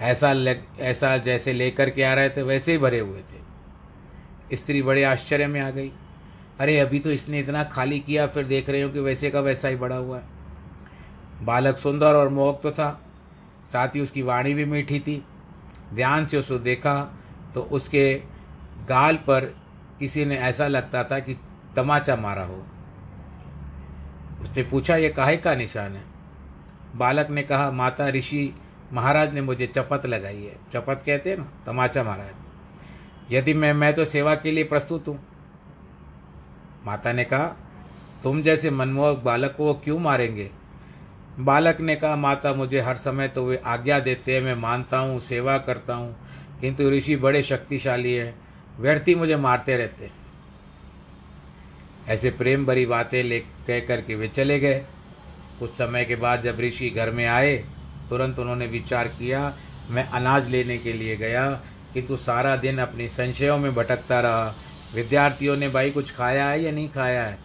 [0.00, 4.82] ऐसा लग, ऐसा जैसे लेकर के आ रहे थे, वैसे ही भरे हुए थे। स्त्री
[4.82, 5.92] बड़े आश्चर्य में आ गई।
[6.60, 9.68] अरे, अभी तो इसने इतना खाली किया, फिर देख रहे हो कि वैसे का वैसा
[9.68, 12.90] ही बड़ा हुआ है। बालक सुंदर और मोहक तो था,
[13.72, 15.24] साथ ही उसकी वाणी भी मीठी थी।
[15.94, 16.94] ध्यान से उसको देखा
[17.54, 18.14] तो उसके
[18.88, 19.44] गाल पर
[19.98, 21.34] किसी ने ऐसा लगता था कि
[21.76, 22.64] तमाचा मारा हो।
[24.42, 26.02] उसने पूछा, ये काहे का निशान है?
[26.96, 28.54] बालक ने कहा, माता ऋषि
[28.92, 32.34] महाराज ने मुझे चपत लगाई है। चपत कहते हैं ना, तमाचा मारा है।
[33.30, 35.18] यदि मैं मैं तो सेवा के लिए प्रस्तुत हूँ।
[36.86, 37.46] माता ने कहा,
[38.22, 40.50] तुम जैसे मनमोहक बालक को क्यों मारेंगे?
[41.40, 45.20] बालक ने कहा, माता, मुझे हर समय तो वे आज्ञा देते हैं, मैं मानता हूँ,
[45.20, 46.16] सेवा करता हूँ,
[46.60, 48.34] किंतु ऋषि बड़े शक्तिशाली हैं,
[48.80, 50.10] व्यर्थी मुझे मारते रहते
[52.08, 54.84] ऐसे प्रेम भरी बातें ले, कह करके वे चले गए।
[55.58, 57.56] कुछ समय के बाद जब ऋषि घर में आए,
[58.10, 59.52] तुरंत उन्होंने विचार किया,
[59.90, 61.50] मैं अनाज लेने के लिए गया,
[61.94, 64.54] किंतु सारा दिन अपने संशयों में भटकता रहा
[64.94, 67.38] विद्यार्थियों ने, भाई, कुछ खाया है या नहीं खाया है?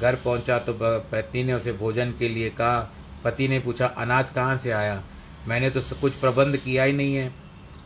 [0.00, 2.92] घर पहुँचा तो पत्नी ने उसे भोजन के लिए कहा।
[3.24, 5.02] पति ने पूछा, अनाज कहाँ से आया?
[5.48, 7.32] मैंने तो कुछ प्रबंध किया ही नहीं है।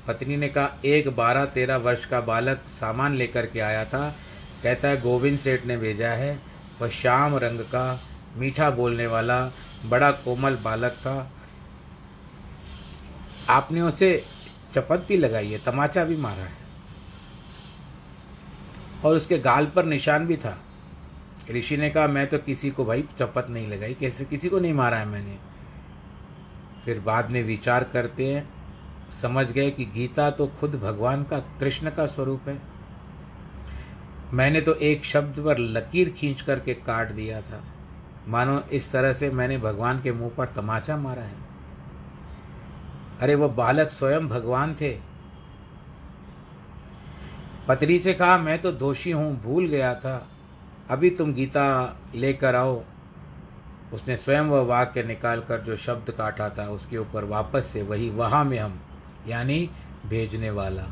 [0.09, 4.17] पत्नी ने कहा, एक बारह तेरह वर्ष का बालक सामान लेकर के आया था।
[4.63, 6.41] कहता है, गोविंद सेठ ने भेजा है।
[6.83, 8.01] वह श्याम रंग का,
[8.37, 9.51] मीठा बोलने वाला,
[9.87, 11.33] बड़ा कोमल बालक था।
[13.49, 14.25] आपने उसे
[14.75, 16.66] चपत भी लगाई है, तमाचा भी मारा है।
[19.07, 20.59] और उसके गाल पर निशान भी था।
[21.51, 24.73] ऋषि ने कहा, मैं तो किसी को भाई चपत नहीं लगाई, कैसे किसी को नहीं
[24.73, 25.39] मारा है मैंने।
[26.85, 28.49] फिर बाद में विचार करते हैं,
[29.23, 32.63] समझ गए कि गीता तो खुद भगवान का, कृष्ण का स्वरूप है।
[34.33, 37.65] मैंने तो एक शब्द पर लकीर खींच करके काट दिया था।
[38.29, 41.37] मानो इस तरह से मैंने भगवान के मुँह पर तमाचा मारा है।
[43.21, 45.06] अरे, वो बालक स्वयं भगवान थे।
[47.69, 50.27] पत्री से कहा, मैं तो दोषी हूँ, भूल गया था।
[50.91, 52.83] अभी तुम गीता लेकर आओ।
[53.93, 58.11] उसने स्वयं वह वाक्य निकाल कर जो शब्द काटा था, उसके ऊपर वापस से वही
[58.11, 58.79] वहाँ में हम,
[59.29, 59.71] यानी
[60.07, 60.87] भेजने वाला,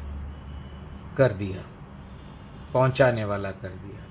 [1.17, 1.63] कर दिया।
[2.73, 4.03] पहुँचाने वाला कर दिया।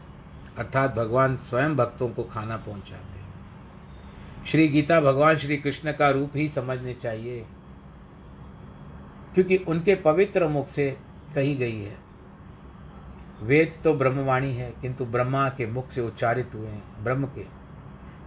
[0.57, 3.21] अर्थात भगवान स्वयं भक्तों को खाना पहुंचाते
[4.43, 7.45] श्री गीता भगवान श्री कृष्ण का रूप ही समझने चाहिए,
[9.33, 10.89] क्योंकि उनके पवित्र मुख से
[11.35, 11.97] कही गई है।
[13.43, 17.43] वेद तो ब्रह्मवाणी है, किंतु ब्रह्मा के मुख से उच्चारित हुए हैं, ब्रह्म के।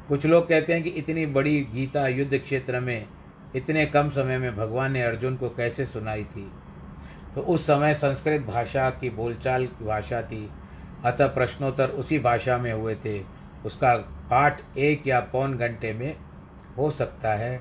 [0.08, 3.06] कुछ लोग कहते हैं कि इतनी बड़ी गीता युद्ध क्षेत्र में,
[3.56, 6.52] इतने कम समय में भगवान ने अर्जुन को कैसे सुनाई थी?
[7.34, 10.50] तो उस समय संस्कृत भाषा की बोलचाल की भाषा थी,
[11.04, 13.20] अतः प्रश्नोत्तर उसी भाषा में हुए थे।
[13.66, 13.94] उसका
[14.30, 16.16] पाठ एक या पौन घंटे में
[16.76, 17.60] हो सकता है।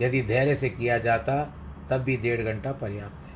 [0.00, 1.54] यदि धैर्य से किया जाता,
[1.90, 3.27] तब भी डेढ़ घंटा पर्याप्त।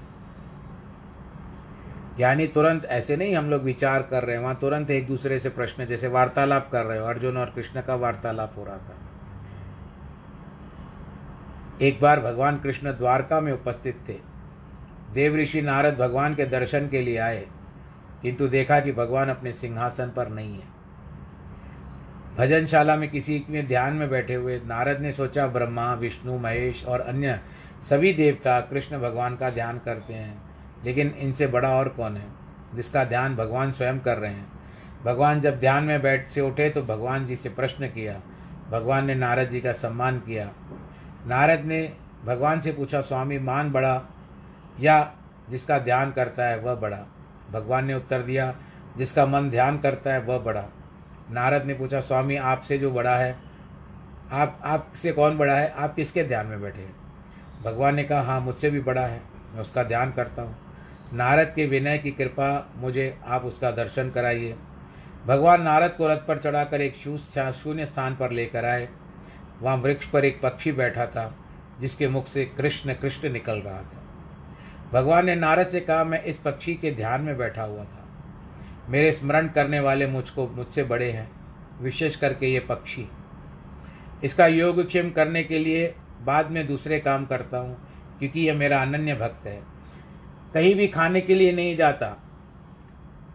[2.21, 5.49] यानी तुरंत ऐसे नहीं हम लोग विचार कर रहे हैं, वहाँ तुरंत एक दूसरे से
[5.49, 8.97] प्रश्न, जैसे वार्तालाप कर रहे हो, अर्जुन और कृष्ण का वार्तालाप हो रहा था।
[11.83, 14.17] एक बार भगवान कृष्ण द्वारका में उपस्थित थे।
[15.15, 17.47] देव ऋषि नारद भगवान के दर्शन के लिए आए,
[18.23, 20.71] किंतु देखा कि भगवान अपने सिंहासन पर नहीं है।
[22.37, 27.01] भजनशाला में किसी में ध्यान में बैठे हुए नारद ने सोचा, ब्रह्मा, विष्णु, महेश और
[27.01, 27.41] अन्य
[27.91, 30.52] सभी देवता कृष्ण भगवान का ध्यान करते हैं।
[30.85, 32.27] लेकिन इनसे बड़ा और कौन है?
[32.75, 34.53] जिसका ध्यान भगवान स्वयं कर रहे हैं।
[35.05, 38.21] भगवान जब ध्यान में बैठ से उठे तो भगवान जी से प्रश्न किया।
[38.71, 40.53] भगवान ने नारद जी का सम्मान किया।
[41.27, 41.93] नारद ने
[42.25, 44.03] भगवान से पूछा, स्वामी, मान बड़ा
[44.81, 45.13] या
[45.51, 46.99] जिसका ध्यान करता है वह बड़ा?
[47.53, 48.55] भगवान ने उत्तर दिया,
[48.97, 50.65] जिसका मन ध्यान करता है वह बड़ा।
[51.31, 53.39] नारद ने पूछा, स्वामी, आपसे जो बड़ा है,
[54.33, 55.71] आप, आपसे कौन बड़ा है?
[55.71, 56.97] आप किसके ध्यान में बैठे हैं?
[57.65, 59.23] भगवान ने कहा हाँ मुझसे भी बड़ा है।
[59.55, 60.72] मैं उसका ध्यान करता हूँ।
[61.13, 64.55] नारद के विनय की कृपा मुझे आप उसका दर्शन कराइए।
[65.27, 66.97] भगवान नारद को रथ पर चढ़ाकर एक
[67.55, 68.89] शून्य स्थान पर लेकर आए।
[69.63, 71.35] वहाँ वृक्ष पर एक पक्षी बैठा था,
[71.81, 74.01] जिसके मुख से कृष्ण कृष्ण निकल रहा था।
[74.93, 78.07] भगवान ने नारद से कहा, मैं इस पक्षी के ध्यान में बैठा हुआ था।
[78.89, 81.31] मेरे स्मरण करने वाले मुझको मुझसे बड़े हैं,
[81.81, 83.07] विशेष करके ये पक्षी।
[84.25, 87.77] इसका योगक्षेम करने के लिए बाद में दूसरे काम करता हूँ,
[88.19, 89.61] क्योंकि यह मेरा अनन्य भक्त है।
[90.55, 92.17] कहीं भी खाने के लिए नहीं जाता।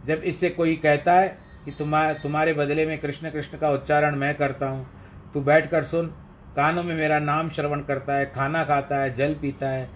[0.07, 1.27] जब इससे कोई कहता है
[1.65, 4.87] कि तुम्हारे तुम्हारे बदले में कृष्ण कृष्ण का उच्चारण मैं करता हूँ,
[5.33, 6.07] तू बैठ कर सुन।
[6.55, 9.89] कानों में मेरा नाम श्रवण करता है, खाना खाता है, जल पीता है।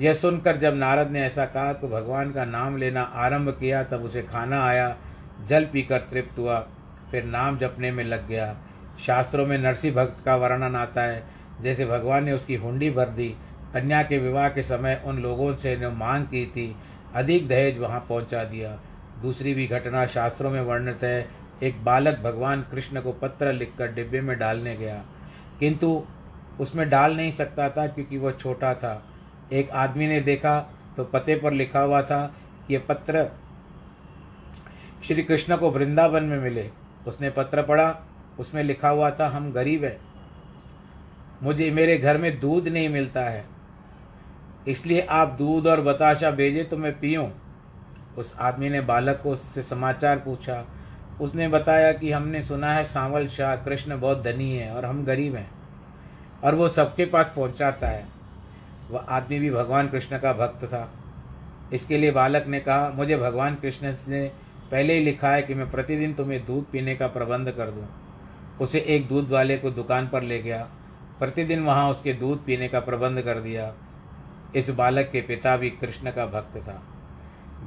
[0.00, 4.04] यह सुनकर जब नारद ने ऐसा कहा तो भगवान का नाम लेना आरंभ किया, तब
[4.04, 4.96] उसे खाना आया,
[5.48, 6.58] जल पीकर तृप्त हुआ।
[7.10, 8.54] फिर नाम जपने में लग गया।
[9.00, 11.22] शास्त्रों में नरसिंह भक्त का वर्णन आता है,
[11.62, 13.34] जैसे भगवान ने उसकी हुंडी भर दी।
[13.74, 16.76] कन्या के विवाह के समय उन लोगों से ने मांग की थी।
[17.14, 18.80] अधिक दहेज वहाँ पहुँचा दिया।
[19.22, 21.28] दूसरी भी घटना शास्त्रों में वर्णित है।
[21.62, 25.04] एक बालक भगवान कृष्ण को पत्र लिखकर डिब्बे में डालने गया।
[25.60, 26.04] किंतु
[26.60, 29.06] उसमें डाल नहीं सकता था क्योंकि वह छोटा था।
[29.52, 30.60] एक आदमी ने देखा
[30.96, 32.34] तो पते पर लिखा हुआ था
[32.68, 33.30] कि यह पत्र
[35.08, 36.70] श्री कृष्ण को वृंदावन में मिले।
[37.06, 38.00] उसने पत्र पढ़ा।
[38.38, 39.96] उसमें लिखा हुआ था, हम गरीब हैं।
[41.42, 43.53] मुझे, मेरे घर में दूध नहीं मिलता है।
[44.68, 47.30] इसलिए आप दूध और बताशा भेजे तो मैं पीऊँ।
[48.18, 50.64] उस आदमी ने बालक को उससे समाचार पूछा।
[51.20, 55.34] उसने बताया कि हमने सुना है सांवल शाह कृष्ण बहुत धनी है और हम गरीब
[55.36, 55.50] हैं
[56.44, 58.06] और वो सबके पास पहुंचाता है।
[58.90, 60.88] वह आदमी भी भगवान कृष्ण का भक्त था।
[61.72, 64.26] इसके लिए बालक ने कहा, मुझे भगवान कृष्ण ने
[64.70, 67.86] पहले ही लिखा है कि मैं प्रतिदिन तुम्हें दूध पीने का प्रबंध कर दूँ।
[68.60, 70.66] उसे एक दूध वाले को दुकान पर ले गया।
[71.18, 73.72] प्रतिदिन वहाँ उसके दूध पीने का प्रबंध कर दिया।
[74.56, 76.82] इस बालक के पिता भी कृष्ण का भक्त था।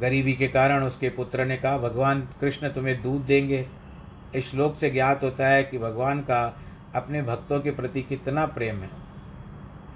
[0.01, 3.65] गरीबी के कारण उसके पुत्र ने कहा, भगवान, कृष्ण तुम्हें दूध देंगे।
[4.35, 6.59] इस श्लोक से ज्ञात होता है कि भगवान का
[6.95, 8.89] अपने भक्तों के प्रति कितना प्रेम है।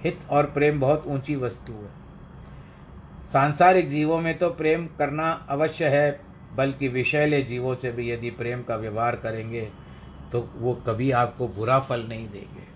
[0.03, 1.89] हित और प्रेम बहुत ऊँची वस्तु है।
[3.33, 6.19] सांसारिक जीवों में तो प्रेम करना अवश्य है,
[6.55, 9.61] बल्कि विषैले जीवों से भी यदि प्रेम का व्यवहार करेंगे
[10.31, 12.69] तो वो कभी आपको बुरा फल नहीं देंगे।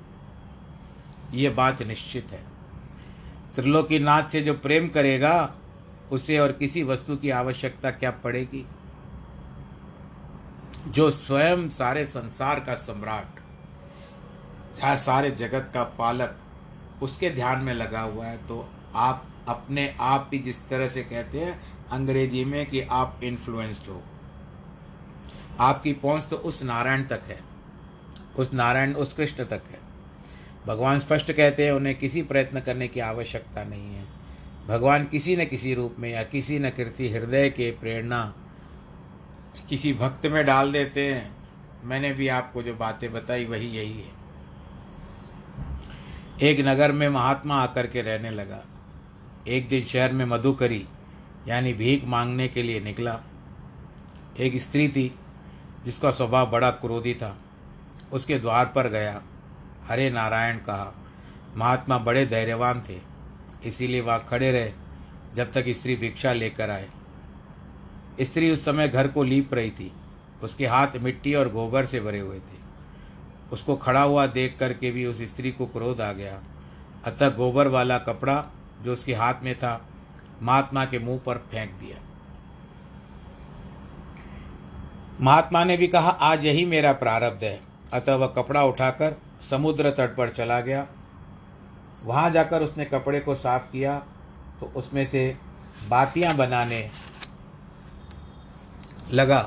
[1.38, 2.55] ये बात निश्चित है।
[3.56, 5.54] त्रिलोकीनाथ से जो प्रेम करेगा,
[6.12, 8.65] उसे और किसी वस्तु की आवश्यकता क्या पड़ेगी?
[10.88, 13.39] जो स्वयं सारे संसार का सम्राट,
[14.84, 16.38] या सारे जगत का पालक,
[17.02, 21.39] उसके ध्यान में लगा हुआ है तो आप अपने आप ही जिस तरह से कहते
[21.39, 21.60] हैं
[21.91, 24.02] अंग्रेज़ी में कि आप इन्फ्लुएंस्ड हो।
[25.60, 27.39] आपकी पहुँच तो उस नारायण तक है,
[28.38, 29.80] उस नारायण, उस कृष्ण तक है।
[30.67, 34.06] भगवान स्पष्ट कहते हैं, उन्हें किसी प्रयत्न करने की आवश्यकता नहीं है।
[34.67, 38.36] भगवान किसी न किसी रूप में या किसी न किसी हृदय के प्रेरणा
[39.69, 41.36] किसी भक्त में डाल देते हैं।
[41.84, 44.12] मैंने भी आपको जो बातें बताई, वही यही है।
[46.41, 48.65] एक नगर में महात्मा आकर के रहने लगा।
[49.47, 50.86] एक दिन शहर में मधुकरी,
[51.47, 53.21] यानी भीख मांगने के लिए निकला।
[54.39, 55.15] एक स्त्री थी,
[55.86, 57.38] जिसका स्वभाव बड़ा क्रोधी था।
[58.13, 59.23] उसके द्वार पर गया।
[59.88, 60.93] हरे नारायण कहा,
[61.56, 63.00] महात्मा बड़े धैर्यवान थे,
[63.65, 64.71] इसीलिए वहाँ खड़े रहे
[65.36, 66.89] जब तक स्त्री भिक्षा लेकर आए।
[68.21, 69.91] स्त्री उस समय घर को लीप रही थी,
[70.43, 72.63] उसके हाथ मिट्टी और गोबर से भरे हुए थे।
[73.52, 76.39] उसको खड़ा हुआ देख करके भी उस स्त्री को क्रोध आ गया।
[77.06, 78.43] अतः गोबर वाला कपड़ा
[78.82, 79.82] जो उसके हाथ में था,
[80.41, 81.98] महात्मा के मुँह पर फेंक दिया।
[85.21, 87.60] महात्मा ने भी कहा, आज यही मेरा प्रारब्ध है।
[87.93, 90.86] अतः वह कपड़ा उठाकर समुद्र तट पर चला गया।
[92.04, 93.98] वहाँ जाकर उसने कपड़े को साफ़ किया
[94.60, 95.28] तो उसमें से
[95.89, 96.89] बातियाँ बनाने
[99.13, 99.41] लगा।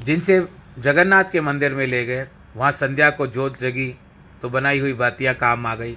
[0.00, 0.40] जिनसे
[0.78, 2.26] जगन्नाथ के मंदिर में ले गए।
[2.56, 3.94] वहाँ संध्या को जोत जगी
[4.42, 5.96] तो बनाई हुई बातियाँ काम आ गई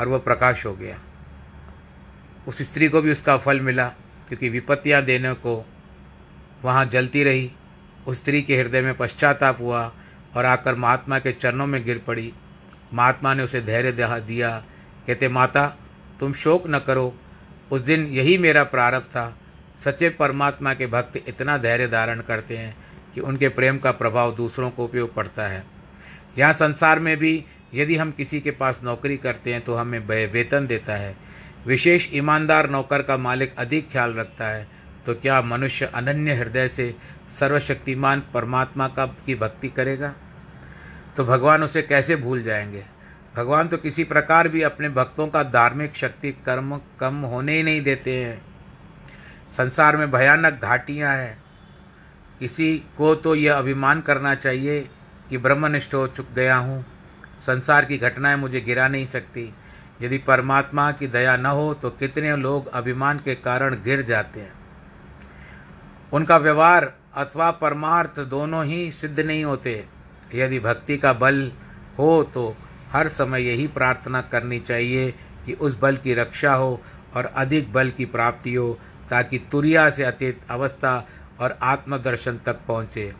[0.00, 0.98] और वह प्रकाश हो गया।
[2.48, 3.86] उस स्त्री को भी उसका फल मिला,
[4.28, 5.64] क्योंकि विपत्तियाँ देने को
[6.62, 7.50] वहाँ जलती रही।
[8.06, 9.92] उस स्त्री के हृदय में पश्चाताप हुआ
[10.38, 12.32] और आकर महात्मा के चरणों में गिर पड़ी।
[12.94, 14.64] महात्मा ने उसे धैर्य दिया।
[15.06, 15.66] कहते, माता,
[16.20, 17.14] तुम शोक न करो।
[17.70, 19.38] उस दिन यही मेरा प्रारब्ध था।
[19.84, 22.76] सच्चे परमात्मा के भक्त इतना धैर्य धारण करते हैं
[23.14, 25.64] कि उनके प्रेम का प्रभाव दूसरों को उपयोग पड़ता है।
[26.38, 30.66] यहाँ संसार में भी यदि हम किसी के पास नौकरी करते हैं तो हमें वेतन
[30.66, 31.16] देता है।
[31.66, 34.68] विशेष ईमानदार नौकर का मालिक अधिक ख्याल रखता है।
[35.06, 36.94] तो क्या मनुष्य अनन्य हृदय से
[37.38, 40.14] सर्वशक्तिमान परमात्मा का की भक्ति करेगा?
[41.18, 42.84] तो भगवान उसे कैसे भूल जाएँगे?
[43.36, 47.82] भगवान तो किसी प्रकार भी अपने भक्तों का धार्मिक शक्ति कर्म कम होने ही नहीं
[47.82, 48.42] देते हैं।
[49.50, 51.42] संसार में भयानक घाटियाँ हैं।
[52.40, 54.90] किसी को तो यह अभिमान करना चाहिए
[55.30, 56.86] कि ब्रह्मनिष्ठ हो चुक गया हूँ।
[57.40, 59.54] संसार की घटनाएँ मुझे गिरा नहीं सकती।
[60.02, 64.52] यदि परमात्मा की दया न हो तो कितने लोग अभिमान के कारण गिर जाते हैं।
[66.12, 69.97] उनका व्यवहार अथवा परमार्थ दोनों ही सिद्ध नहीं होते।
[70.34, 71.52] यदि भक्ति का बल
[71.98, 72.56] हो तो
[72.92, 75.10] हर समय यही प्रार्थना करनी चाहिए
[75.46, 76.80] कि उस बल की रक्षा हो
[77.16, 78.78] और अधिक बल की प्राप्ति हो,
[79.10, 81.08] ताकि तुरिया से अतीत अवस्था
[81.40, 83.12] और आत्मदर्शन तक पहुँचे।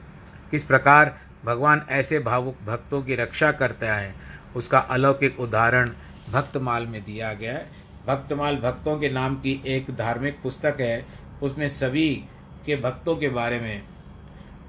[0.50, 4.14] किस प्रकार भगवान ऐसे भावुक भक्तों की रक्षा करता है,
[4.56, 5.90] उसका अलौकिक उदाहरण
[6.32, 7.66] भक्तमाल में दिया गया है।
[8.06, 11.06] भक्तमाल भक्तों के नाम की एक धार्मिक पुस्तक है,
[11.42, 12.24] उसमें सभी
[12.66, 13.82] के भक्तों के बारे में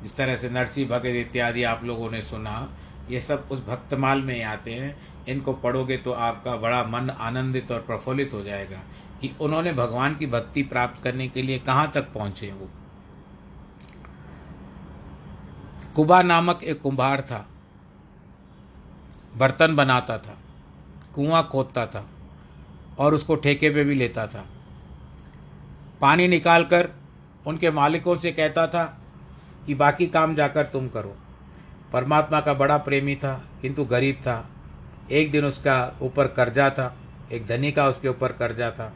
[0.04, 2.70] जिस तरह से नरसिंह भगत इत्यादि आप लोगों ने सुना,
[3.10, 7.82] ये सब उस भक्तमाल में आते हैं। इनको पढ़ोगे तो आपका बड़ा मन आनंदित और
[7.82, 8.82] प्रफुल्लित हो जाएगा
[9.22, 12.70] कि उन्होंने भगवान की भक्ति प्राप्त करने के लिए कहाँ तक पहुँचे वो।
[15.96, 17.46] कुबा नामक एक कुंभार था।
[19.38, 20.38] बर्तन बनाता था,
[21.16, 22.06] कुआँ खोदता था
[23.00, 24.46] और उसको ठेके पे भी लेता था।
[26.02, 26.90] पानी निकालकर
[27.48, 28.99] उनके मालिकों से कहता था
[29.70, 31.16] कि बाकी काम जाकर तुम करो।
[31.94, 34.50] परमात्मा का बड़ा प्रेमी था, किंतु गरीब था।
[35.12, 36.98] एक दिन उसका ऊपर कर्जा था,
[37.32, 38.94] एक धनी का उसके ऊपर कर्जा था।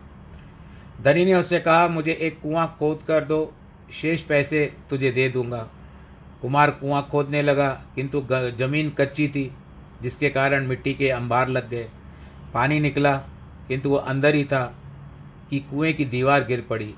[1.02, 3.54] धनी ने उससे कहा, मुझे एक कुआँ खोद कर दो,
[3.94, 5.70] शेष पैसे तुझे दे दूँगा।
[6.42, 9.52] कुमार कुआँ खोदने लगा, किंतु ज़मीन कच्ची थी,
[10.02, 11.90] जिसके कारण मिट्टी के अंबार लग गए।
[12.54, 13.18] पानी निकला,
[13.68, 14.76] किंतु वो अंदर ही था,
[15.50, 16.94] कि कुएँ की दीवार गिर पड़ी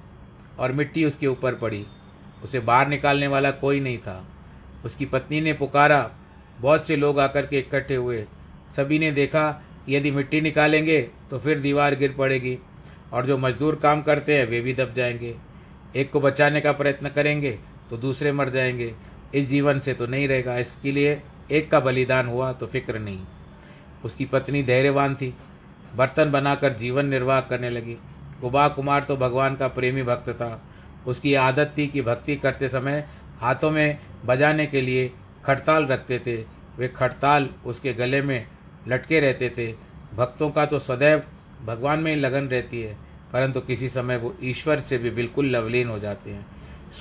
[0.60, 1.86] और मिट्टी उसके ऊपर पड़ी।
[2.44, 4.26] उसे बाहर निकालने वाला कोई नहीं था।
[4.86, 6.12] उसकी पत्नी ने पुकारा।
[6.60, 8.26] बहुत से लोग आकर के इकट्ठे हुए।
[8.76, 12.58] सभी ने देखा, यदि मिट्टी निकालेंगे तो फिर दीवार गिर पड़ेगी।
[13.14, 15.36] और जो मजदूर काम करते हैं, वे भी दब जाएँगे।
[15.96, 17.52] एक को बचाने का प्रयत्न करेंगे
[17.90, 18.94] तो दूसरे मर जाएँगे।
[19.36, 21.22] इस जीवन से तो नहीं रहेगा। इसके लिए
[21.52, 23.20] एक का बलिदान हुआ तो फ़िक्र नहीं।
[24.06, 25.34] उसकी पत्नी धैर्यवान थी।
[25.96, 27.98] बर्तन बनाकर जीवन निर्वाह करने लगी।
[28.42, 30.62] कुबा कुमार तो भगवान का प्रेमी भक्त था।
[31.08, 33.08] उसकी आदत थी कि भक्ति करते समय
[33.40, 35.12] हाथों में बजाने के लिए
[35.46, 36.36] खड़ताल रखते थे।
[36.78, 38.48] वे खड़ताल उसके गले में
[38.88, 39.72] लटके रहते थे।
[40.16, 41.24] भक्तों का तो सदैव
[41.66, 42.94] भगवान में ही लगन रहती है,
[43.34, 46.46] परंतु किसी समय वो ईश्वर से भी बिल्कुल लवलीन हो जाते हैं।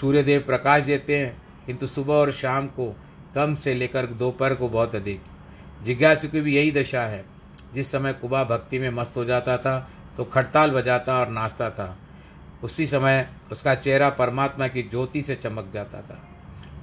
[0.01, 1.37] सूर्यदेव प्रकाश देते हैं,
[1.67, 2.95] किंतु सुबह और शाम को
[3.35, 5.21] कम से लेकर दोपहर को बहुत अधिक।
[5.85, 7.25] जिज्ञासु की भी यही दशा है,
[7.75, 9.79] जिस समय कुबा भक्ति में मस्त हो जाता था
[10.17, 11.97] तो खड़ताल बजाता और नाचता था।
[12.65, 16.29] उसी समय उसका चेहरा परमात्मा की ज्योति से चमक जाता था।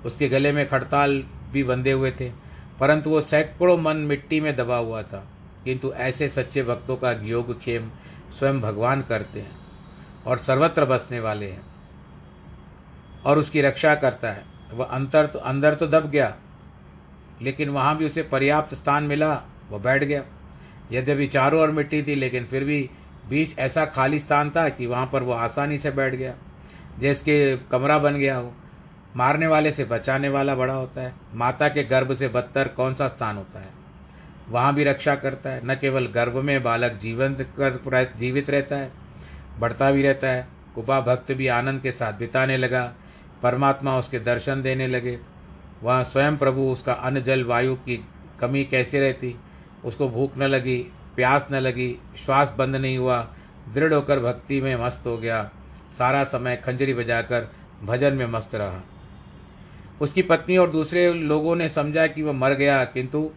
[0.06, 2.32] उसके गले में खड़ताल भी बंधे हुए थे,
[2.80, 5.28] परंतु वो सैकड़ों मन मिट्टी में दबा हुआ था।
[5.66, 7.90] किंतु ऐसे सच्चे भक्तों का योग खेम
[8.40, 9.52] स्वयं भगवान करते हैं
[10.28, 11.62] और सर्वत्र बसने वाले हैं।
[13.26, 16.36] और उसकी रक्षा करता है। वह अंतर तो अंदर तो दब गया,
[17.42, 20.24] लेकिन वहाँ भी उसे पर्याप्त स्थान मिला, वह बैठ गया।
[20.92, 22.90] यद्यपि चारों ओर मिट्टी थी, लेकिन फिर भी
[23.30, 26.34] बीच ऐसा खाली स्थान था कि वहाँ पर वो आसानी से बैठ गया।
[27.00, 28.54] जैसे कमरा बन गया हो,
[29.16, 33.08] मारने वाले से बचाने वाला बड़ा होता है। माता के गर्भ से बदतर कौन सा
[33.08, 33.70] स्थान होता है?
[34.50, 38.92] वहाँ भी रक्षा करता है। न केवल गर्भ में बालक जीवन कर जीवित रहता है,
[39.60, 42.94] बढ़ता भी रहता है। कुपा भक्त भी आनंद के साथ बिताने लगा।
[43.44, 45.20] परमात्मा उसके दर्शन देने लगे।
[45.84, 48.06] वहाँ स्वयं प्रभु उसका अन्न जल वायु की
[48.40, 49.36] कमी कैसे रहती?
[49.86, 50.86] उसको भूख न लगी।
[51.16, 51.96] प्यास न लगी,
[52.26, 53.22] श्वास बंद नहीं हुआ,
[53.74, 55.44] दृढ़ होकर भक्ति में मस्त हो गया।
[55.98, 57.48] सारा समय खंजरी बजाकर
[57.84, 58.82] भजन में मस्त रहा।
[60.02, 63.30] उसकी पत्नी और दूसरे लोगों ने समझा कि वह मर गया, किंतु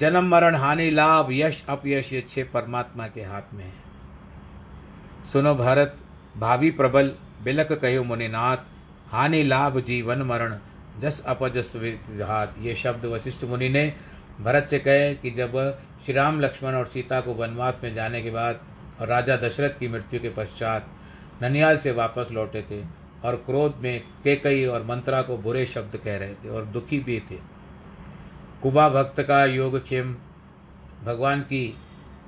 [0.00, 3.72] जन्म मरण हानि लाभ यश अपयश ये छह परमात्मा के हाथ में है।
[5.32, 5.96] सुनो भारत,
[6.36, 7.12] भावी प्रबल
[7.44, 8.56] बिलक कहो मुनिनाथ,
[9.08, 10.56] हानि लाभ जीवन मरण,
[11.00, 11.72] जस अपजस
[12.22, 13.92] हाथ ये शब्द वशिष्ठ मुनि ने
[14.40, 15.56] भरत से कहे कि जब
[16.04, 18.60] श्री राम लक्ष्मण और सीता को वनवास में जाने के बाद
[19.00, 20.86] और राजा दशरथ की मृत्यु के पश्चात
[21.42, 22.80] ननियाल से वापस लौटे थे
[23.24, 27.20] और क्रोध में केकई और मंत्रा को बुरे शब्द कह रहे थे और दुखी भी
[27.20, 27.36] थे।
[28.62, 30.14] कुबा भक्त का योग खेम
[31.04, 31.78] भगवान की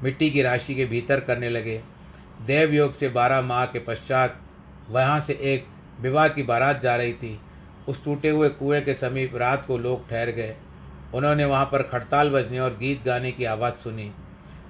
[0.02, 1.80] मिट्टी की राशि के भीतर करने लगे।
[2.46, 4.40] देव योग से बारह माह के पश्चात
[4.90, 5.66] वहाँ से एक
[6.00, 7.38] विवाह की बारात जा रही थी।
[7.88, 10.56] उस टूटे हुए कुएँ के समीप रात को लोग ठहर गए।
[11.14, 14.10] उन्होंने वहाँ पर खड़ताल बजने और गीत गाने की आवाज़ सुनी।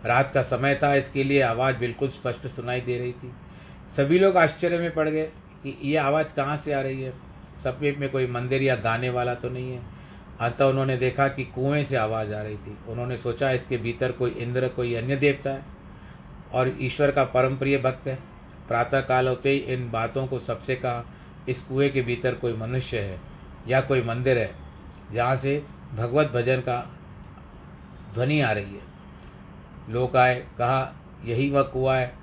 [0.05, 3.33] रात का समय था, इसके लिए आवाज़ बिल्कुल स्पष्ट सुनाई दे रही थी।
[3.97, 5.25] सभी लोग आश्चर्य में पड़ गए
[5.63, 7.13] कि ये आवाज़ कहाँ से आ रही है।
[7.65, 9.81] समीप में कोई मंदिर या गाने वाला तो नहीं है।
[10.41, 14.31] अतः उन्होंने देखा कि कुएँ से आवाज़ आ रही थी। उन्होंने सोचा, इसके भीतर कोई
[14.31, 15.63] इंद्र, कोई अन्य देवता है
[16.53, 18.19] और ईश्वर का परम प्रिय भक्त है।
[18.69, 21.05] प्रातः काल होते ही इन बातों को सबसे कहा,
[21.49, 23.21] इस कुएँ के भीतर कोई मनुष्य है
[23.69, 24.51] या कोई मंदिर है
[25.13, 25.63] जहाँ से
[25.95, 26.91] भगवत भजन का
[28.15, 28.83] ध्वनि आ रही है।
[29.91, 32.15] लोग आए, कहा, यही वह कुआ है,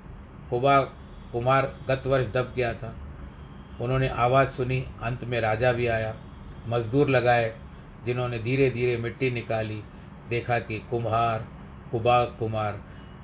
[0.50, 0.80] कुबा
[1.32, 2.96] कुमार गत वर्ष दब गया था।
[3.80, 6.16] उन्होंने आवाज़ सुनी, अंत में राजा भी आया।
[6.66, 7.56] मजदूर लगाए,
[8.06, 9.82] जिन्होंने धीरे धीरे मिट्टी निकाली,
[10.28, 11.46] देखा कि कुम्हार,
[11.90, 12.82] कुबा कुमार,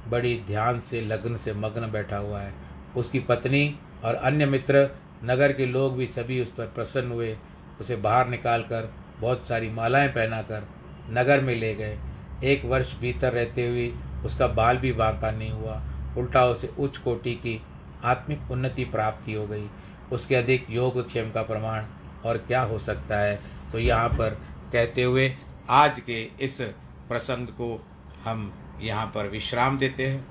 [0.09, 2.55] बड़ी ध्यान से, लग्न से मग्न बैठा हुआ है।
[2.97, 4.91] उसकी पत्नी और अन्य मित्र,
[5.25, 7.39] नगर के लोग भी सभी उस पर प्रसन्न हुए,
[7.81, 10.69] उसे बाहर निकाल कर बहुत सारी मालाएँ पहनाकर
[11.11, 11.99] नगर में ले गए।
[12.45, 13.93] एक वर्ष भीतर रहते हुए
[14.25, 15.83] उसका बाल भी बांका नहीं हुआ।
[16.19, 17.63] उल्टा उसे उच्च कोटि की
[18.05, 19.69] आत्मिक उन्नति प्राप्ति हो गई।
[20.13, 21.85] उसके अधिक योग क्षेम का प्रमाण
[22.25, 23.41] और क्या हो सकता है?
[23.73, 24.31] तो यहाँ पर
[24.73, 25.37] कहते हुए
[25.71, 26.61] आज के इस
[27.09, 27.87] प्रसंग को
[28.25, 30.27] हम यहाँ पर विश्राम देते हैं।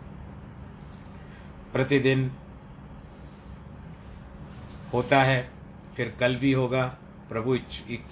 [1.73, 2.31] प्रतिदिन
[4.93, 5.49] होता है,
[5.95, 6.97] फिर कल भी होगा।
[7.29, 7.57] प्रभु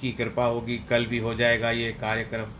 [0.01, 2.51] की कृपा होगी, कल भी हो जाएगा ये कार्यक्रम।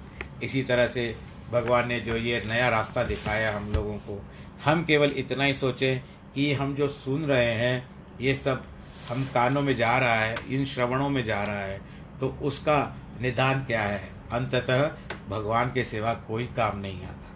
[0.43, 1.15] इसी तरह से
[1.51, 4.21] भगवान ने जो ये नया रास्ता दिखाया हम लोगों को।
[4.65, 5.99] हम केवल इतना ही सोचें
[6.35, 7.89] कि हम जो सुन रहे हैं,
[8.21, 8.63] ये सब
[9.09, 11.79] हम कानों में जा रहा है, इन श्रवणों में जा रहा है
[12.19, 14.09] तो उसका निदान क्या है?
[14.31, 14.89] अंततः
[15.29, 17.31] भगवान के सिवा कोई काम नहीं आता।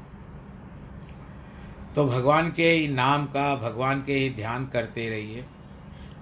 [1.96, 5.46] तो भगवान के ही नाम का, भगवान के ही ध्यान करते रहिए।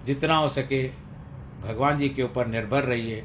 [0.06, 0.82] जितना हो सके
[1.60, 3.24] भगवान जी के ऊपर निर्भर रहिए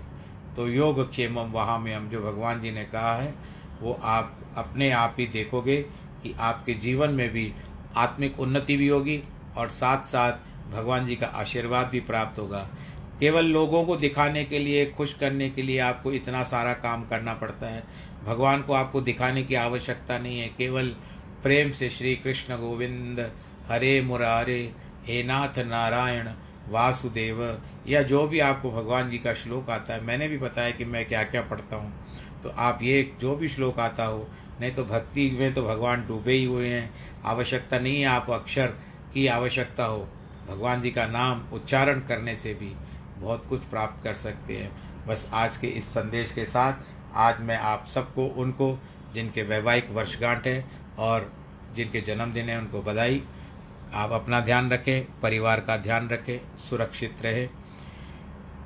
[0.56, 3.34] तो योग क्षेम वहाँ में हम जो भगवान जी ने कहा है,
[3.82, 5.78] वो आप अपने आप ही देखोगे
[6.24, 7.52] कि आपके जीवन में भी
[7.98, 9.22] आत्मिक उन्नति भी होगी
[9.58, 12.68] और साथ साथ भगवान जी का आशीर्वाद भी प्राप्त होगा।
[13.20, 17.34] केवल लोगों को दिखाने के लिए, खुश करने के लिए आपको इतना सारा काम करना
[17.34, 17.84] पड़ता है।
[18.26, 20.88] भगवान को आपको दिखाने की आवश्यकता नहीं है। केवल
[21.44, 23.20] प्रेम से श्री कृष्ण गोविंद,
[23.70, 24.62] हरे मुरारे,
[25.06, 26.30] हे नाथ नारायण,
[26.70, 27.44] वासुदेव
[27.88, 31.06] या जो भी आपको भगवान जी का श्लोक आता है, मैंने भी बताया कि मैं
[31.06, 31.94] क्या क्या पढ़ता हूँ।
[32.44, 34.28] तो आप ये जो भी श्लोक आता हो,
[34.62, 36.94] नहीं तो भक्ति में तो भगवान डूबे ही हुए हैं।
[37.26, 38.68] आवश्यकता नहीं है आप अक्षर
[39.14, 40.08] की आवश्यकता हो।
[40.50, 42.76] भगवान जी का नाम उच्चारण करने से भी
[43.18, 44.72] बहुत कुछ प्राप्त कर सकते हैं।
[45.08, 46.74] बस आज के इस संदेश के साथ,
[47.14, 48.80] आज मैं आप सबको, उनको,
[49.14, 50.66] जिनके वैवाहिक वर्षगांठ है
[51.00, 51.32] और
[51.76, 53.24] जिनके जन्मदिन है, उनको बधाई।
[53.94, 57.63] आप अपना ध्यान रखें, परिवार का ध्यान रखें, सुरक्षित रहे।